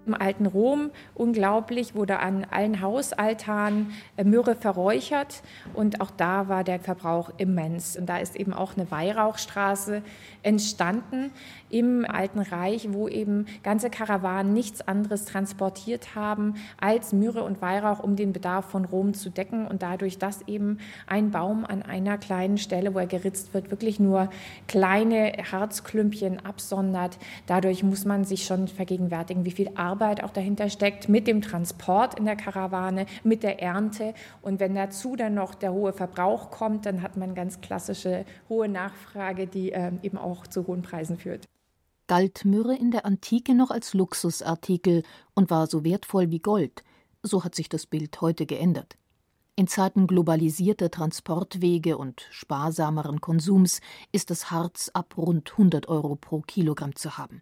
Im 0.08 0.14
alten 0.14 0.46
Rom, 0.46 0.92
unglaublich, 1.16 1.94
wurde 1.94 2.20
an 2.20 2.48
allen 2.50 2.82
Hausaltanen 2.82 3.92
äh, 4.16 4.24
Myrrhe 4.24 4.56
verräuchert 4.56 5.44
und 5.74 6.00
auch 6.00 6.12
da 6.12 6.48
war 6.48 6.64
der 6.64 6.80
Verbrauch 6.80 7.30
immens. 7.38 7.98
Und 7.98 8.08
da 8.08 8.18
ist 8.18 8.38
eben 8.38 8.54
auch 8.54 8.78
eine 8.78 8.90
Weihrauchstraße 8.90 10.02
entstanden 10.44 11.32
im 11.70 12.06
Alten 12.10 12.40
Reich, 12.40 12.88
wo 12.94 13.10
eben 13.10 13.48
ganze 13.64 13.90
Karawanen 13.90 14.54
nichts 14.54 14.88
anderes 14.88 15.26
transportiert 15.26 16.16
haben 16.16 16.56
als 16.80 17.12
Myrrhe 17.12 17.44
und 17.44 17.62
Weihrauch, 17.62 18.00
um 18.00 18.16
den 18.16 18.32
Bedarf 18.32 18.66
von 18.66 18.86
Rom 18.86 19.14
zu 19.14 19.30
decken 19.30 19.68
und 19.68 19.82
dadurch, 19.82 20.18
dass 20.18 20.48
eben 20.48 20.78
ein 21.06 21.32
Baum 21.32 21.66
an 21.66 21.82
einer 21.82 22.18
kleinen 22.18 22.58
Stelle, 22.58 22.94
wo 22.94 23.00
er 23.00 23.08
geritzt 23.08 23.54
wird, 23.54 23.72
wirklich 23.72 24.00
nur 24.00 24.30
kleine 24.70 25.34
Harzklümpchen 25.52 26.46
absondert. 26.46 27.18
Dadurch 27.46 27.84
muss 27.84 28.06
man 28.06 28.24
sich 28.24 28.46
schon 28.46 28.70
vergegenwärtigen, 28.70 29.44
wie 29.44 29.52
viel 29.52 29.72
Arbeit 29.76 29.97
auch 30.02 30.32
dahinter 30.32 30.70
steckt 30.70 31.10
mit 31.10 31.28
dem 31.28 31.42
Transport 31.42 32.18
in 32.18 32.26
der 32.26 32.36
Karawane, 32.36 33.06
mit 33.24 33.44
der 33.44 33.62
Ernte 33.62 34.14
und 34.42 34.60
wenn 34.60 34.76
dazu 34.76 35.16
dann 35.16 35.34
noch 35.34 35.56
der 35.56 35.74
hohe 35.74 35.94
Verbrauch 35.94 36.52
kommt, 36.52 36.86
dann 36.86 37.02
hat 37.02 37.18
man 37.18 37.36
ganz 37.36 37.62
klassische 37.62 38.26
hohe 38.50 38.70
Nachfrage, 38.70 39.48
die 39.48 39.72
äh, 39.72 39.92
eben 40.02 40.18
auch 40.18 40.48
zu 40.48 40.68
hohen 40.68 40.82
Preisen 40.82 41.18
führt 41.18 41.48
galt 42.08 42.46
Myrrhe 42.46 42.76
in 42.76 42.92
der 42.92 43.06
Antike 43.06 43.54
noch 43.54 43.70
als 43.70 43.94
Luxusartikel 43.94 45.04
und 45.36 45.50
war 45.50 45.68
so 45.68 45.84
wertvoll 45.84 46.32
wie 46.32 46.40
Gold. 46.40 46.84
So 47.22 47.44
hat 47.44 47.54
sich 47.54 47.70
das 47.70 47.86
Bild 47.86 48.22
heute 48.22 48.46
geändert. 48.46 48.98
In 49.56 49.68
Zeiten 49.68 50.08
globalisierter 50.08 50.92
Transportwege 50.92 51.98
und 51.98 52.28
sparsameren 52.32 53.22
Konsums 53.22 53.82
ist 54.12 54.30
das 54.30 54.52
Harz 54.52 54.90
ab 54.94 55.16
rund 55.18 55.52
100 55.52 55.88
Euro 55.88 56.16
pro 56.16 56.42
Kilogramm 56.42 56.96
zu 56.96 57.18
haben. 57.18 57.42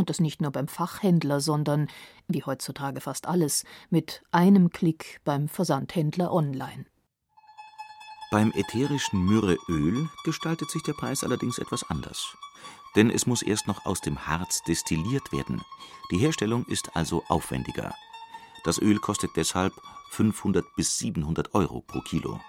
Und 0.00 0.10
das 0.10 0.20
nicht 0.20 0.40
nur 0.40 0.50
beim 0.50 0.66
Fachhändler, 0.66 1.40
sondern, 1.40 1.88
wie 2.26 2.42
heutzutage 2.42 3.00
fast 3.00 3.26
alles, 3.28 3.64
mit 3.90 4.22
einem 4.32 4.70
Klick 4.70 5.20
beim 5.24 5.46
Versandhändler 5.48 6.32
online. 6.32 6.86
Beim 8.30 8.52
ätherischen 8.52 9.24
Myrrheöl 9.24 10.08
gestaltet 10.24 10.70
sich 10.70 10.82
der 10.82 10.94
Preis 10.94 11.22
allerdings 11.22 11.58
etwas 11.58 11.88
anders 11.90 12.36
denn 12.96 13.10
es 13.10 13.26
muss 13.26 13.42
erst 13.42 13.66
noch 13.66 13.86
aus 13.86 14.00
dem 14.00 14.26
Harz 14.26 14.62
destilliert 14.62 15.32
werden. 15.32 15.62
Die 16.10 16.18
Herstellung 16.18 16.64
ist 16.66 16.96
also 16.96 17.22
aufwendiger. 17.28 17.94
Das 18.64 18.80
Öl 18.80 18.98
kostet 18.98 19.30
deshalb 19.36 19.72
500 20.10 20.64
bis 20.76 20.98
700 20.98 21.54
Euro 21.54 21.82
pro 21.86 22.00
Kilo. 22.00 22.40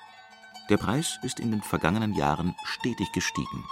Der 0.70 0.77
Preis 0.77 1.20
ist 1.24 1.39
in 1.39 1.51
den 1.51 1.62
vergangenen 1.62 2.13
Jahren 2.13 2.55
stetig 2.65 3.12
gestiegen. 3.12 3.63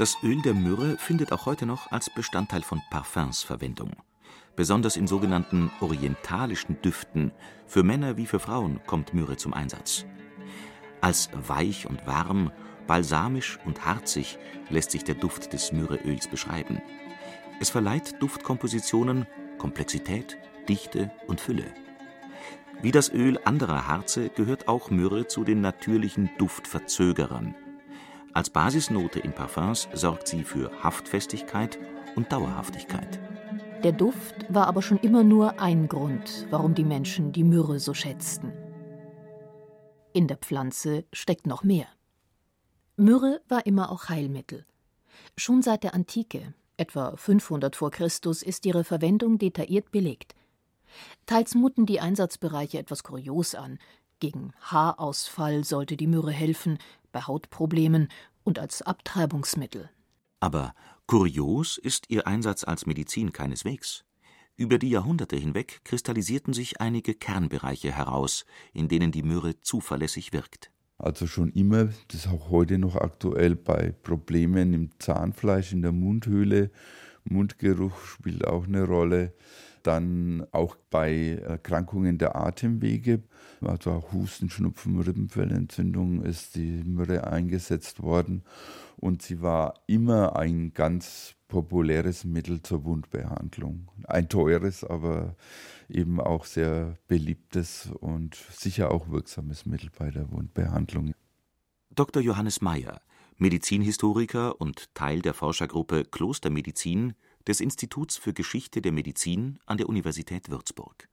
Das 0.00 0.16
Öl 0.22 0.40
der 0.40 0.54
Myrrhe 0.54 0.96
findet 0.96 1.30
auch 1.30 1.44
heute 1.44 1.66
noch 1.66 1.92
als 1.92 2.08
Bestandteil 2.08 2.62
von 2.62 2.80
Parfums 2.88 3.42
Verwendung. 3.42 3.90
Besonders 4.56 4.96
in 4.96 5.06
sogenannten 5.06 5.70
orientalischen 5.82 6.80
Düften, 6.80 7.32
für 7.66 7.82
Männer 7.82 8.16
wie 8.16 8.24
für 8.24 8.40
Frauen, 8.40 8.80
kommt 8.86 9.12
Myrrhe 9.12 9.36
zum 9.36 9.52
Einsatz. 9.52 10.06
Als 11.02 11.28
weich 11.34 11.86
und 11.86 12.06
warm 12.06 12.50
Balsamisch 12.86 13.58
und 13.66 13.84
harzig 13.84 14.38
lässt 14.70 14.90
sich 14.90 15.04
der 15.04 15.16
Duft 15.16 15.52
des 15.52 15.70
Myrrheöls 15.70 16.28
beschreiben. 16.28 16.80
Es 17.60 17.68
verleiht 17.68 18.22
Duftkompositionen 18.22 19.26
Komplexität, 19.58 20.38
Dichte 20.66 21.10
und 21.26 21.42
Fülle. 21.42 21.66
Wie 22.80 22.90
das 22.90 23.12
Öl 23.12 23.38
anderer 23.44 23.86
Harze 23.86 24.30
gehört 24.30 24.66
auch 24.66 24.88
Myrrhe 24.88 25.26
zu 25.26 25.44
den 25.44 25.60
natürlichen 25.60 26.30
Duftverzögerern. 26.38 27.54
Als 28.32 28.48
Basisnote 28.48 29.18
in 29.18 29.32
Parfums 29.32 29.88
sorgt 29.92 30.28
sie 30.28 30.44
für 30.44 30.70
Haftfestigkeit 30.82 31.78
und 32.14 32.30
Dauerhaftigkeit. 32.30 33.18
Der 33.82 33.92
Duft 33.92 34.46
war 34.48 34.66
aber 34.66 34.82
schon 34.82 34.98
immer 34.98 35.24
nur 35.24 35.58
ein 35.60 35.88
Grund, 35.88 36.46
warum 36.50 36.74
die 36.74 36.84
Menschen 36.84 37.32
die 37.32 37.42
Myrrhe 37.42 37.80
so 37.80 37.92
schätzten. 37.92 38.52
In 40.12 40.28
der 40.28 40.36
Pflanze 40.36 41.04
steckt 41.12 41.46
noch 41.46 41.64
mehr. 41.64 41.86
Myrrhe 42.96 43.40
war 43.48 43.66
immer 43.66 43.90
auch 43.90 44.08
Heilmittel. 44.08 44.66
Schon 45.36 45.62
seit 45.62 45.82
der 45.82 45.94
Antike, 45.94 46.54
etwa 46.76 47.16
500 47.16 47.74
vor 47.74 47.90
Christus, 47.90 48.42
ist 48.42 48.64
ihre 48.66 48.84
Verwendung 48.84 49.38
detailliert 49.38 49.90
belegt. 49.90 50.34
Teils 51.26 51.54
muten 51.54 51.86
die 51.86 52.00
Einsatzbereiche 52.00 52.78
etwas 52.78 53.02
kurios 53.02 53.54
an. 53.54 53.78
Gegen 54.18 54.52
Haarausfall 54.60 55.64
sollte 55.64 55.96
die 55.96 56.06
Myrrhe 56.06 56.32
helfen, 56.32 56.78
bei 57.12 57.22
Hautproblemen 57.22 58.08
und 58.44 58.58
als 58.58 58.82
Abtreibungsmittel. 58.82 59.90
Aber 60.40 60.74
kurios 61.06 61.76
ist 61.76 62.08
ihr 62.08 62.26
Einsatz 62.26 62.64
als 62.64 62.86
Medizin 62.86 63.32
keineswegs. 63.32 64.04
Über 64.56 64.78
die 64.78 64.90
Jahrhunderte 64.90 65.36
hinweg 65.36 65.80
kristallisierten 65.84 66.52
sich 66.52 66.80
einige 66.80 67.14
Kernbereiche 67.14 67.92
heraus, 67.92 68.44
in 68.72 68.88
denen 68.88 69.10
die 69.10 69.22
Myrrhe 69.22 69.60
zuverlässig 69.60 70.32
wirkt. 70.32 70.70
Also 70.98 71.26
schon 71.26 71.50
immer, 71.52 71.86
das 72.08 72.26
ist 72.26 72.28
auch 72.28 72.50
heute 72.50 72.76
noch 72.76 72.96
aktuell 72.96 73.56
bei 73.56 73.92
Problemen 74.02 74.74
im 74.74 74.90
Zahnfleisch, 74.98 75.72
in 75.72 75.80
der 75.80 75.92
Mundhöhle. 75.92 76.70
Mundgeruch 77.24 77.98
spielt 78.04 78.46
auch 78.46 78.66
eine 78.66 78.84
Rolle. 78.84 79.32
Dann 79.82 80.46
auch 80.52 80.76
bei 80.90 81.40
Erkrankungen 81.42 82.18
der 82.18 82.36
Atemwege, 82.36 83.22
also 83.60 84.04
Husten, 84.12 84.50
Schnupfen, 84.50 85.00
Rippenfellentzündung 85.00 86.22
ist 86.22 86.56
die 86.56 86.82
Myrrhe 86.84 87.26
eingesetzt 87.26 88.02
worden. 88.02 88.42
Und 88.96 89.22
sie 89.22 89.40
war 89.40 89.74
immer 89.86 90.36
ein 90.36 90.74
ganz 90.74 91.34
populäres 91.48 92.24
Mittel 92.24 92.62
zur 92.62 92.84
Wundbehandlung. 92.84 93.88
Ein 94.04 94.28
teures, 94.28 94.84
aber 94.84 95.36
eben 95.88 96.20
auch 96.20 96.44
sehr 96.44 96.96
beliebtes 97.08 97.90
und 98.00 98.34
sicher 98.34 98.90
auch 98.90 99.08
wirksames 99.08 99.66
Mittel 99.66 99.90
bei 99.98 100.10
der 100.10 100.30
Wundbehandlung. 100.30 101.12
Dr. 101.90 102.22
Johannes 102.22 102.60
Meyer, 102.60 103.00
Medizinhistoriker 103.36 104.60
und 104.60 104.94
Teil 104.94 105.22
der 105.22 105.34
Forschergruppe 105.34 106.04
Klostermedizin 106.04 107.14
des 107.50 107.60
Instituts 107.60 108.16
für 108.16 108.32
Geschichte 108.32 108.80
der 108.80 108.92
Medizin 108.92 109.58
an 109.66 109.76
der 109.76 109.88
Universität 109.88 110.50
Würzburg. 110.50 111.08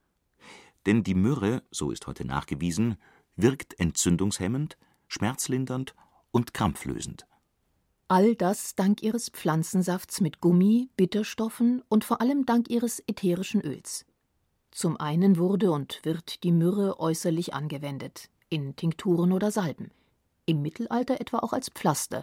Denn 0.86 1.02
die 1.02 1.16
Myrrhe, 1.16 1.64
so 1.72 1.90
ist 1.90 2.06
heute 2.06 2.24
nachgewiesen, 2.24 2.96
wirkt 3.34 3.78
entzündungshemmend, 3.80 4.78
schmerzlindernd 5.08 5.96
und 6.30 6.54
krampflösend. 6.54 7.26
All 8.06 8.36
das 8.36 8.76
dank 8.76 9.02
ihres 9.02 9.30
Pflanzensafts 9.30 10.20
mit 10.20 10.40
Gummi, 10.40 10.90
Bitterstoffen 10.96 11.82
und 11.88 12.04
vor 12.04 12.20
allem 12.20 12.46
dank 12.46 12.70
ihres 12.70 13.02
ätherischen 13.08 13.60
Öls. 13.60 14.06
Zum 14.70 14.96
einen 14.96 15.38
wurde 15.38 15.72
und 15.72 16.00
wird 16.04 16.44
die 16.44 16.52
Myrrhe 16.52 17.00
äußerlich 17.00 17.52
angewendet, 17.52 18.30
in 18.48 18.76
Tinkturen 18.76 19.32
oder 19.32 19.50
Salben, 19.50 19.90
im 20.46 20.62
Mittelalter 20.62 21.20
etwa 21.20 21.40
auch 21.40 21.52
als 21.52 21.68
Pflaster, 21.68 22.22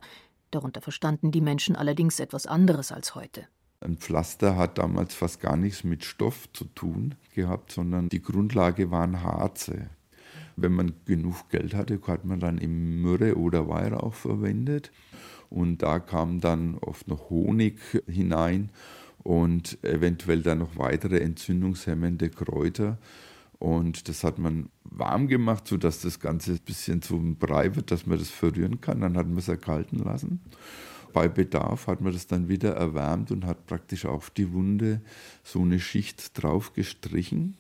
darunter 0.52 0.80
verstanden 0.80 1.32
die 1.32 1.42
Menschen 1.42 1.76
allerdings 1.76 2.22
etwas 2.22 2.48
anderes 2.48 2.94
als 2.94 3.14
heute. 3.14 3.50
Ein 3.86 3.98
Pflaster 3.98 4.58
hat 4.58 4.80
damals 4.80 5.14
fast 5.14 5.40
gar 5.42 5.56
nichts 5.56 5.84
mit 5.84 6.04
Stoff 6.04 6.52
zu 6.54 6.66
tun 6.66 7.14
gehabt, 7.36 7.72
sondern 7.72 8.10
die 8.10 8.22
Grundlage 8.22 8.90
waren 8.90 9.22
Harze. 9.22 9.90
Wenn 10.56 10.72
man 10.72 10.94
genug 11.06 11.50
Geld 11.50 11.76
hatte, 11.76 12.00
hat 12.08 12.26
man 12.26 12.40
dann 12.40 12.58
im 12.58 13.04
Myrrhe 13.04 13.38
oder 13.38 13.68
Weihrauch 13.68 14.16
verwendet 14.16 14.92
und 15.52 15.84
da 15.84 16.00
kam 16.00 16.40
dann 16.42 16.80
oft 16.80 17.08
noch 17.08 17.30
Honig 17.30 17.78
hinein 18.08 18.72
und 19.20 19.78
eventuell 19.84 20.42
dann 20.42 20.60
noch 20.60 20.78
weitere 20.78 21.20
entzündungshemmende 21.20 22.30
Kräuter. 22.30 22.98
Und 23.60 24.10
das 24.10 24.24
hat 24.24 24.40
man 24.40 24.70
warm 24.84 25.28
gemacht, 25.28 25.68
sodass 25.68 26.02
das 26.02 26.20
Ganze 26.20 26.54
ein 26.54 26.60
bisschen 26.66 27.02
zum 27.02 27.36
Brei 27.36 27.76
wird, 27.76 27.92
dass 27.92 28.06
man 28.06 28.18
das 28.18 28.30
verrühren 28.30 28.82
kann. 28.82 29.02
Dann 29.02 29.16
hat 29.16 29.28
man 29.28 29.38
es 29.38 29.48
erkalten 29.48 30.00
lassen. 30.00 30.42
Bei 31.16 31.30
Bedarf 31.30 31.88
hat 31.88 32.02
man 32.02 32.12
das 32.12 32.28
dann 32.28 32.50
wieder 32.50 32.74
erwärmt 32.74 33.32
und 33.32 33.46
hat 33.46 33.68
praktisch 33.68 34.04
auf 34.04 34.32
die 34.32 34.52
Wunde 34.52 35.00
so 35.46 35.62
eine 35.62 35.80
Schicht 35.80 36.38
drauf 36.38 36.74
gestrichen 36.74 37.56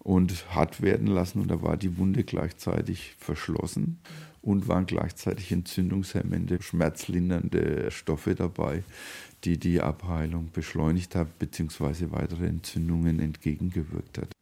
und 0.00 0.52
hart 0.52 0.82
werden 0.82 1.06
lassen. 1.06 1.40
Und 1.40 1.48
da 1.48 1.62
war 1.62 1.76
die 1.76 1.96
Wunde 1.96 2.24
gleichzeitig 2.24 3.14
verschlossen 3.16 4.00
und 4.42 4.66
waren 4.66 4.86
gleichzeitig 4.86 5.52
entzündungshemmende, 5.52 6.60
schmerzlindernde 6.60 7.92
Stoffe 7.92 8.34
dabei, 8.34 8.82
die 9.44 9.58
die 9.58 9.80
Abheilung 9.80 10.50
beschleunigt 10.50 11.14
haben 11.14 11.30
bzw. 11.38 12.10
weitere 12.10 12.48
Entzündungen 12.48 13.20
entgegengewirkt 13.20 14.18
hat. 14.18 14.32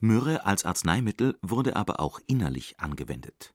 Myrrhe 0.00 0.44
als 0.44 0.64
Arzneimittel 0.64 1.36
wurde 1.40 1.76
aber 1.76 2.00
auch 2.00 2.18
innerlich 2.26 2.80
angewendet. 2.80 3.54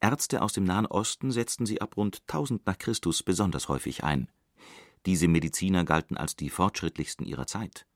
Ärzte 0.00 0.42
aus 0.42 0.52
dem 0.52 0.64
Nahen 0.64 0.86
Osten 0.86 1.30
setzten 1.30 1.66
sie 1.66 1.80
ab 1.80 1.96
rund 1.96 2.22
1000 2.28 2.66
nach 2.66 2.78
Christus 2.78 3.22
besonders 3.22 3.68
häufig 3.68 4.04
ein. 4.04 4.28
Diese 5.06 5.28
Mediziner 5.28 5.84
galten 5.84 6.16
als 6.16 6.36
die 6.36 6.50
fortschrittlichsten 6.50 7.26
ihrer 7.26 7.46
Zeit. 7.46 7.86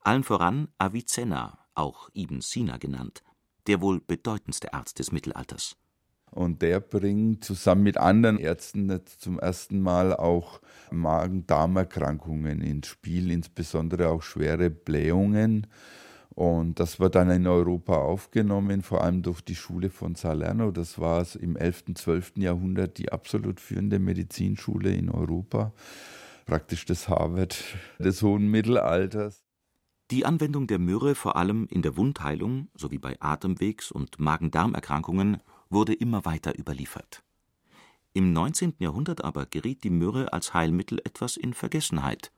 Allen 0.00 0.24
voran 0.24 0.68
Avicenna, 0.78 1.58
auch 1.74 2.08
Ibn 2.14 2.40
Sina 2.40 2.76
genannt, 2.76 3.22
der 3.66 3.80
wohl 3.80 4.00
bedeutendste 4.00 4.72
Arzt 4.74 4.98
des 4.98 5.12
Mittelalters. 5.12 5.76
Und 6.30 6.62
der 6.62 6.80
bringt 6.80 7.44
zusammen 7.44 7.82
mit 7.82 7.98
anderen 7.98 8.38
Ärzten 8.38 9.00
zum 9.18 9.38
ersten 9.38 9.80
Mal 9.82 10.16
auch 10.16 10.62
Magen-Darm-Erkrankungen 10.90 12.62
ins 12.62 12.86
Spiel, 12.86 13.30
insbesondere 13.30 14.08
auch 14.08 14.22
schwere 14.22 14.70
Blähungen. 14.70 15.66
Und 16.34 16.80
das 16.80 16.98
wird 16.98 17.14
dann 17.14 17.30
in 17.30 17.46
Europa 17.46 17.96
aufgenommen, 17.96 18.82
vor 18.82 19.04
allem 19.04 19.22
durch 19.22 19.42
die 19.42 19.54
Schule 19.54 19.90
von 19.90 20.14
Salerno. 20.14 20.70
Das 20.70 20.98
war 20.98 21.26
im 21.38 21.56
11., 21.56 21.94
12. 21.94 22.32
Jahrhundert 22.36 22.98
die 22.98 23.12
absolut 23.12 23.60
führende 23.60 23.98
Medizinschule 23.98 24.94
in 24.94 25.10
Europa, 25.10 25.72
praktisch 26.46 26.86
das 26.86 27.08
Harvard 27.08 27.62
des 27.98 28.22
hohen 28.22 28.50
Mittelalters. 28.50 29.44
Die 30.10 30.26
Anwendung 30.26 30.66
der 30.66 30.78
Myrrhe 30.78 31.14
vor 31.14 31.36
allem 31.36 31.66
in 31.70 31.82
der 31.82 31.96
Wundheilung 31.96 32.68
sowie 32.74 32.98
bei 32.98 33.18
Atemwegs- 33.20 33.90
und 33.90 34.18
Magen-Darm-Erkrankungen 34.18 35.38
wurde 35.70 35.94
immer 35.94 36.24
weiter 36.24 36.58
überliefert. 36.58 37.22
Im 38.14 38.32
19. 38.32 38.74
Jahrhundert 38.78 39.24
aber 39.24 39.46
geriet 39.46 39.84
die 39.84 39.90
Myrrhe 39.90 40.32
als 40.32 40.52
Heilmittel 40.52 40.98
etwas 41.04 41.38
in 41.38 41.54
Vergessenheit. 41.54 42.30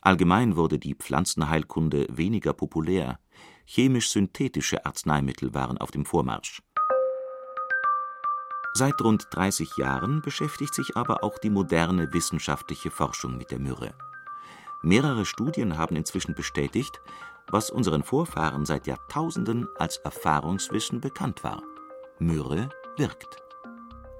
Allgemein 0.00 0.56
wurde 0.56 0.78
die 0.78 0.94
Pflanzenheilkunde 0.94 2.06
weniger 2.10 2.52
populär, 2.52 3.18
chemisch-synthetische 3.66 4.86
Arzneimittel 4.86 5.54
waren 5.54 5.78
auf 5.78 5.90
dem 5.90 6.04
Vormarsch. 6.04 6.62
Seit 8.72 9.00
rund 9.02 9.26
30 9.30 9.76
Jahren 9.76 10.22
beschäftigt 10.22 10.74
sich 10.74 10.96
aber 10.96 11.22
auch 11.22 11.38
die 11.38 11.50
moderne 11.50 12.12
wissenschaftliche 12.12 12.90
Forschung 12.90 13.36
mit 13.36 13.50
der 13.50 13.58
Myrrhe. 13.58 13.92
Mehrere 14.82 15.26
Studien 15.26 15.76
haben 15.76 15.96
inzwischen 15.96 16.34
bestätigt, 16.34 17.00
was 17.50 17.70
unseren 17.70 18.02
Vorfahren 18.02 18.64
seit 18.64 18.86
Jahrtausenden 18.86 19.68
als 19.76 19.98
Erfahrungswissen 19.98 21.00
bekannt 21.00 21.44
war. 21.44 21.62
Myrrhe 22.18 22.70
wirkt. 22.96 23.36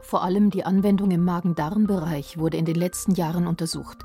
Vor 0.02 0.22
allem 0.22 0.50
die 0.50 0.64
Anwendung 0.64 1.10
im 1.10 1.24
Magen-Darm-Bereich 1.24 2.38
wurde 2.38 2.56
in 2.56 2.64
den 2.64 2.74
letzten 2.74 3.14
Jahren 3.14 3.46
untersucht. 3.46 4.04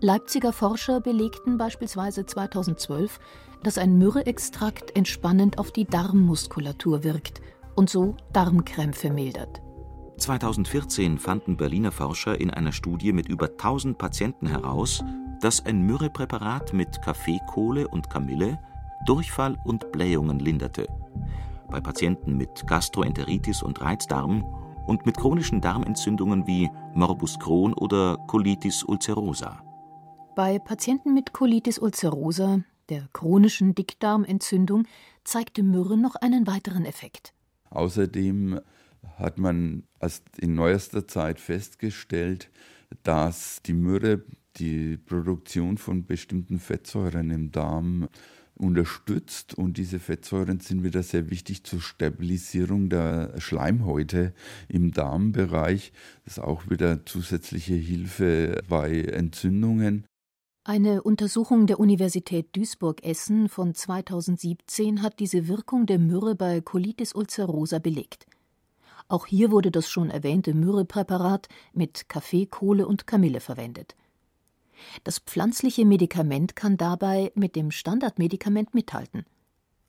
Leipziger 0.00 0.52
Forscher 0.52 1.00
belegten 1.00 1.56
beispielsweise 1.56 2.26
2012, 2.26 3.18
dass 3.62 3.78
ein 3.78 3.96
Myrrhe-Extrakt 3.98 4.96
entspannend 4.96 5.58
auf 5.58 5.70
die 5.70 5.86
Darmmuskulatur 5.86 7.04
wirkt 7.04 7.40
und 7.74 7.88
so 7.88 8.16
Darmkrämpfe 8.32 9.10
mildert. 9.10 9.62
2014 10.18 11.18
fanden 11.18 11.56
Berliner 11.56 11.90
Forscher 11.90 12.40
in 12.40 12.50
einer 12.50 12.72
Studie 12.72 13.12
mit 13.12 13.28
über 13.28 13.46
1000 13.46 13.98
Patienten 13.98 14.46
heraus, 14.46 15.02
dass 15.40 15.64
ein 15.64 15.82
Myrrhepräparat 15.82 16.72
mit 16.72 17.02
Kaffeekohle 17.02 17.88
und 17.88 18.10
Kamille 18.10 18.58
Durchfall 19.06 19.58
und 19.64 19.90
Blähungen 19.92 20.38
linderte 20.38 20.86
bei 21.74 21.80
Patienten 21.80 22.36
mit 22.36 22.68
Gastroenteritis 22.68 23.60
und 23.62 23.80
Reizdarm 23.80 24.44
und 24.86 25.06
mit 25.06 25.16
chronischen 25.16 25.60
Darmentzündungen 25.60 26.46
wie 26.46 26.70
Morbus 26.94 27.38
Crohn 27.40 27.72
oder 27.74 28.16
Colitis 28.28 28.84
ulcerosa. 28.84 29.60
Bei 30.34 30.58
Patienten 30.58 31.14
mit 31.14 31.32
Colitis 31.32 31.78
ulcerosa, 31.78 32.64
der 32.88 33.08
chronischen 33.12 33.76
Dickdarmentzündung, 33.76 34.84
zeigte 35.22 35.62
Myrrhe 35.62 35.96
noch 35.96 36.16
einen 36.16 36.48
weiteren 36.48 36.84
Effekt. 36.84 37.32
Außerdem 37.70 38.58
hat 39.16 39.38
man 39.38 39.84
erst 40.00 40.24
in 40.40 40.56
neuester 40.56 41.06
Zeit 41.06 41.38
festgestellt, 41.38 42.50
dass 43.04 43.62
die 43.62 43.74
Myrrhe 43.74 44.24
die 44.56 44.96
Produktion 44.96 45.78
von 45.78 46.04
bestimmten 46.04 46.58
Fettsäuren 46.58 47.30
im 47.30 47.52
Darm 47.52 48.08
unterstützt 48.56 49.54
und 49.54 49.76
diese 49.76 50.00
Fettsäuren 50.00 50.58
sind 50.58 50.82
wieder 50.82 51.04
sehr 51.04 51.30
wichtig 51.30 51.62
zur 51.62 51.80
Stabilisierung 51.80 52.88
der 52.88 53.40
Schleimhäute 53.40 54.34
im 54.68 54.90
Darmbereich. 54.90 55.92
Das 56.24 56.38
ist 56.38 56.42
auch 56.42 56.68
wieder 56.70 57.06
zusätzliche 57.06 57.74
Hilfe 57.74 58.62
bei 58.68 59.00
Entzündungen. 59.00 60.06
Eine 60.66 61.02
Untersuchung 61.02 61.66
der 61.66 61.78
Universität 61.78 62.56
Duisburg-Essen 62.56 63.50
von 63.50 63.74
2017 63.74 65.02
hat 65.02 65.18
diese 65.18 65.46
Wirkung 65.46 65.84
der 65.84 65.98
Myrrhe 65.98 66.34
bei 66.34 66.62
Colitis 66.62 67.14
ulcerosa 67.14 67.80
belegt. 67.80 68.26
Auch 69.06 69.26
hier 69.26 69.50
wurde 69.50 69.70
das 69.70 69.90
schon 69.90 70.08
erwähnte 70.08 70.54
Myrrhepräparat 70.54 71.48
mit 71.74 72.08
Kaffee, 72.08 72.46
Kohle 72.46 72.86
und 72.86 73.06
Kamille 73.06 73.40
verwendet. 73.40 73.94
Das 75.04 75.18
pflanzliche 75.18 75.84
Medikament 75.84 76.56
kann 76.56 76.78
dabei 76.78 77.30
mit 77.34 77.56
dem 77.56 77.70
Standardmedikament 77.70 78.72
mithalten. 78.72 79.26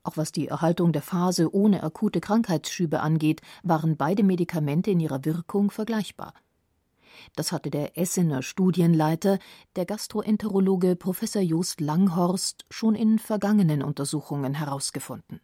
Auch 0.03 0.17
was 0.17 0.33
die 0.33 0.49
Erhaltung 0.49 0.91
der 0.91 1.03
Phase 1.03 1.55
ohne 1.55 1.83
akute 1.83 2.19
Krankheitsschübe 2.19 2.99
angeht, 2.99 3.39
waren 3.63 3.95
beide 3.95 4.23
Medikamente 4.23 4.91
in 4.91 4.99
ihrer 4.99 5.23
Wirkung 5.23 5.71
vergleichbar. 5.71 6.33
Das 7.35 7.51
hatte 7.51 7.69
der 7.69 7.97
Essener 7.97 8.41
Studienleiter, 8.41 9.39
der 9.75 9.85
Gastroenterologe 9.85 10.95
Professor 10.95 11.41
Jost 11.41 11.81
Langhorst, 11.81 12.65
schon 12.69 12.95
in 12.95 13.19
vergangenen 13.19 13.81
Untersuchungen 13.81 14.53
herausgefunden. 14.53 15.41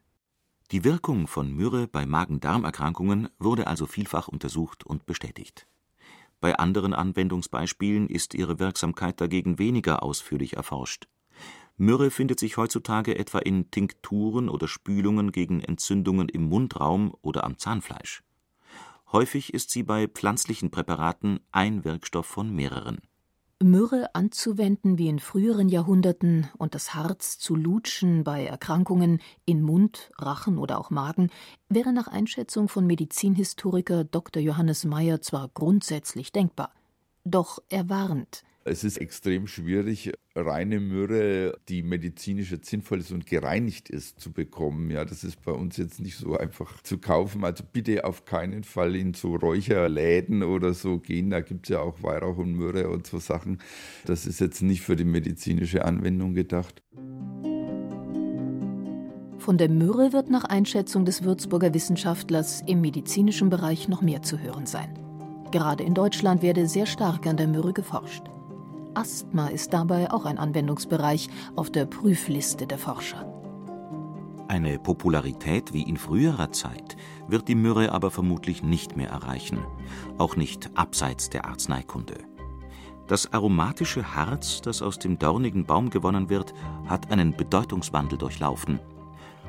Die 0.71 0.83
Wirkung 0.83 1.27
von 1.27 1.51
Myrrhe 1.53 1.87
bei 1.87 2.05
Magen-Darm-Erkrankungen 2.05 3.27
wurde 3.39 3.67
also 3.67 3.85
vielfach 3.85 4.29
untersucht 4.29 4.85
und 4.85 5.05
bestätigt. 5.05 5.67
Bei 6.39 6.55
anderen 6.55 6.93
Anwendungsbeispielen 6.93 8.07
ist 8.07 8.33
ihre 8.33 8.59
Wirksamkeit 8.59 9.19
dagegen 9.19 9.59
weniger 9.59 10.01
ausführlich 10.01 10.55
erforscht. 10.55 11.07
Myrrhe 11.77 12.09
findet 12.09 12.39
sich 12.39 12.57
heutzutage 12.57 13.17
etwa 13.17 13.39
in 13.39 13.69
Tinkturen 13.69 14.49
oder 14.49 14.67
Spülungen 14.67 15.31
gegen 15.31 15.61
Entzündungen 15.61 16.29
im 16.29 16.43
Mundraum 16.43 17.13
oder 17.21 17.43
am 17.43 17.57
Zahnfleisch 17.57 18.23
Häufig 19.11 19.53
ist 19.53 19.71
sie 19.71 19.83
bei 19.83 20.07
pflanzlichen 20.07 20.71
Präparaten 20.71 21.41
ein 21.51 21.83
Wirkstoff 21.83 22.25
von 22.25 22.53
mehreren. 22.53 23.01
Myrrhe 23.61 24.15
anzuwenden 24.15 24.97
wie 24.97 25.07
in 25.07 25.19
früheren 25.19 25.69
Jahrhunderten 25.69 26.49
und 26.57 26.73
das 26.73 26.95
Harz 26.95 27.37
zu 27.37 27.55
lutschen 27.55 28.23
bei 28.23 28.45
Erkrankungen 28.45 29.21
in 29.45 29.61
Mund, 29.61 30.11
Rachen 30.17 30.57
oder 30.57 30.79
auch 30.79 30.89
Magen 30.89 31.29
wäre 31.69 31.93
nach 31.93 32.07
Einschätzung 32.07 32.69
von 32.69 32.87
Medizinhistoriker 32.87 34.03
Dr. 34.03 34.41
Johannes 34.41 34.83
Meyer 34.83 35.21
zwar 35.21 35.49
grundsätzlich 35.49 36.31
denkbar. 36.31 36.73
Doch 37.23 37.59
er 37.69 37.87
warnt, 37.89 38.43
es 38.63 38.83
ist 38.83 38.97
extrem 38.97 39.47
schwierig, 39.47 40.11
reine 40.35 40.79
Myrrhe, 40.79 41.57
die 41.67 41.83
medizinisch 41.83 42.55
sinnvoll 42.61 42.99
ist 42.99 43.11
und 43.11 43.25
gereinigt 43.25 43.89
ist, 43.89 44.19
zu 44.19 44.31
bekommen. 44.31 44.91
Ja, 44.91 45.03
das 45.03 45.23
ist 45.23 45.41
bei 45.41 45.51
uns 45.51 45.77
jetzt 45.77 45.99
nicht 45.99 46.17
so 46.17 46.37
einfach 46.37 46.81
zu 46.83 46.99
kaufen. 46.99 47.43
Also 47.43 47.63
bitte 47.71 48.05
auf 48.05 48.25
keinen 48.25 48.63
Fall 48.63 48.95
in 48.95 49.13
so 49.13 49.35
Räucherläden 49.35 50.43
oder 50.43 50.73
so 50.73 50.99
gehen. 50.99 51.31
Da 51.31 51.41
gibt 51.41 51.65
es 51.65 51.73
ja 51.73 51.79
auch 51.79 52.03
Weihrauch 52.03 52.37
und 52.37 52.53
Myrrhe 52.53 52.89
und 52.89 53.07
so 53.07 53.17
Sachen. 53.17 53.59
Das 54.05 54.25
ist 54.25 54.39
jetzt 54.39 54.61
nicht 54.61 54.81
für 54.81 54.95
die 54.95 55.05
medizinische 55.05 55.83
Anwendung 55.83 56.33
gedacht. 56.33 56.83
Von 59.39 59.57
der 59.57 59.69
Myrrhe 59.69 60.13
wird 60.13 60.29
nach 60.29 60.43
Einschätzung 60.43 61.03
des 61.03 61.23
Würzburger 61.23 61.73
Wissenschaftlers 61.73 62.61
im 62.67 62.81
medizinischen 62.81 63.49
Bereich 63.49 63.87
noch 63.87 64.03
mehr 64.03 64.21
zu 64.21 64.37
hören 64.37 64.67
sein. 64.67 64.93
Gerade 65.51 65.83
in 65.83 65.95
Deutschland 65.95 66.43
werde 66.43 66.67
sehr 66.67 66.85
stark 66.85 67.25
an 67.25 67.37
der 67.37 67.47
Myrrhe 67.47 67.73
geforscht. 67.73 68.23
Asthma 68.93 69.47
ist 69.47 69.73
dabei 69.73 70.11
auch 70.11 70.25
ein 70.25 70.37
Anwendungsbereich 70.37 71.29
auf 71.55 71.71
der 71.71 71.85
Prüfliste 71.85 72.67
der 72.67 72.77
Forscher. 72.77 73.25
Eine 74.47 74.79
Popularität 74.79 75.71
wie 75.71 75.83
in 75.83 75.95
früherer 75.95 76.51
Zeit 76.51 76.97
wird 77.27 77.47
die 77.47 77.55
Myrrhe 77.55 77.93
aber 77.93 78.11
vermutlich 78.11 78.63
nicht 78.63 78.97
mehr 78.97 79.09
erreichen, 79.09 79.59
auch 80.17 80.35
nicht 80.35 80.71
abseits 80.75 81.29
der 81.29 81.45
Arzneikunde. 81.45 82.15
Das 83.07 83.31
aromatische 83.31 84.13
Harz, 84.13 84.61
das 84.61 84.81
aus 84.81 84.99
dem 84.99 85.17
dornigen 85.17 85.65
Baum 85.65 85.89
gewonnen 85.89 86.29
wird, 86.29 86.53
hat 86.85 87.11
einen 87.11 87.35
Bedeutungswandel 87.35 88.17
durchlaufen. 88.17 88.79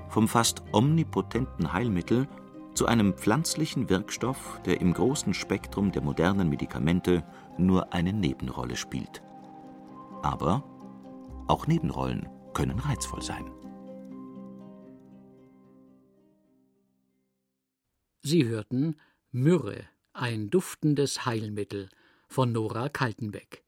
Vom 0.09 0.28
fast 0.28 0.62
omnipotenten 0.72 1.72
Heilmittel 1.72 2.28
zu 2.74 2.87
einem 2.87 3.14
pflanzlichen 3.14 3.88
Wirkstoff, 3.88 4.61
der 4.64 4.81
im 4.81 4.92
großen 4.92 5.35
Spektrum 5.35 5.90
der 5.90 6.02
modernen 6.02 6.48
Medikamente 6.48 7.24
nur 7.59 7.92
eine 7.92 8.12
Nebenrolle 8.12 8.76
spielt. 8.76 9.22
Aber 10.22 10.64
auch 11.48 11.66
Nebenrollen 11.66 12.28
können 12.54 12.78
reizvoll 12.78 13.22
sein. 13.22 13.50
Sie 18.20 18.46
hörten 18.46 18.96
Myrrhe, 19.32 19.85
ein 20.12 20.48
duftendes 20.48 21.26
Heilmittel 21.26 21.88
von 22.28 22.52
Nora 22.52 22.88
Kaltenbeck. 22.88 23.64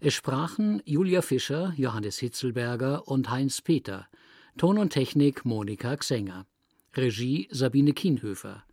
Es 0.00 0.14
sprachen 0.14 0.82
Julia 0.86 1.20
Fischer, 1.20 1.74
Johannes 1.76 2.18
Hitzelberger 2.18 3.06
und 3.06 3.28
Heinz 3.28 3.60
Peter. 3.60 4.08
Ton 4.56 4.78
und 4.78 4.90
Technik 4.90 5.44
Monika 5.44 5.94
Xenger. 5.96 6.46
Regie 6.94 7.48
Sabine 7.50 7.92
Kienhöfer. 7.92 8.64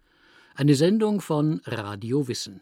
Eine 0.56 0.76
Sendung 0.76 1.20
von 1.20 1.62
Radio 1.66 2.28
Wissen. 2.30 2.62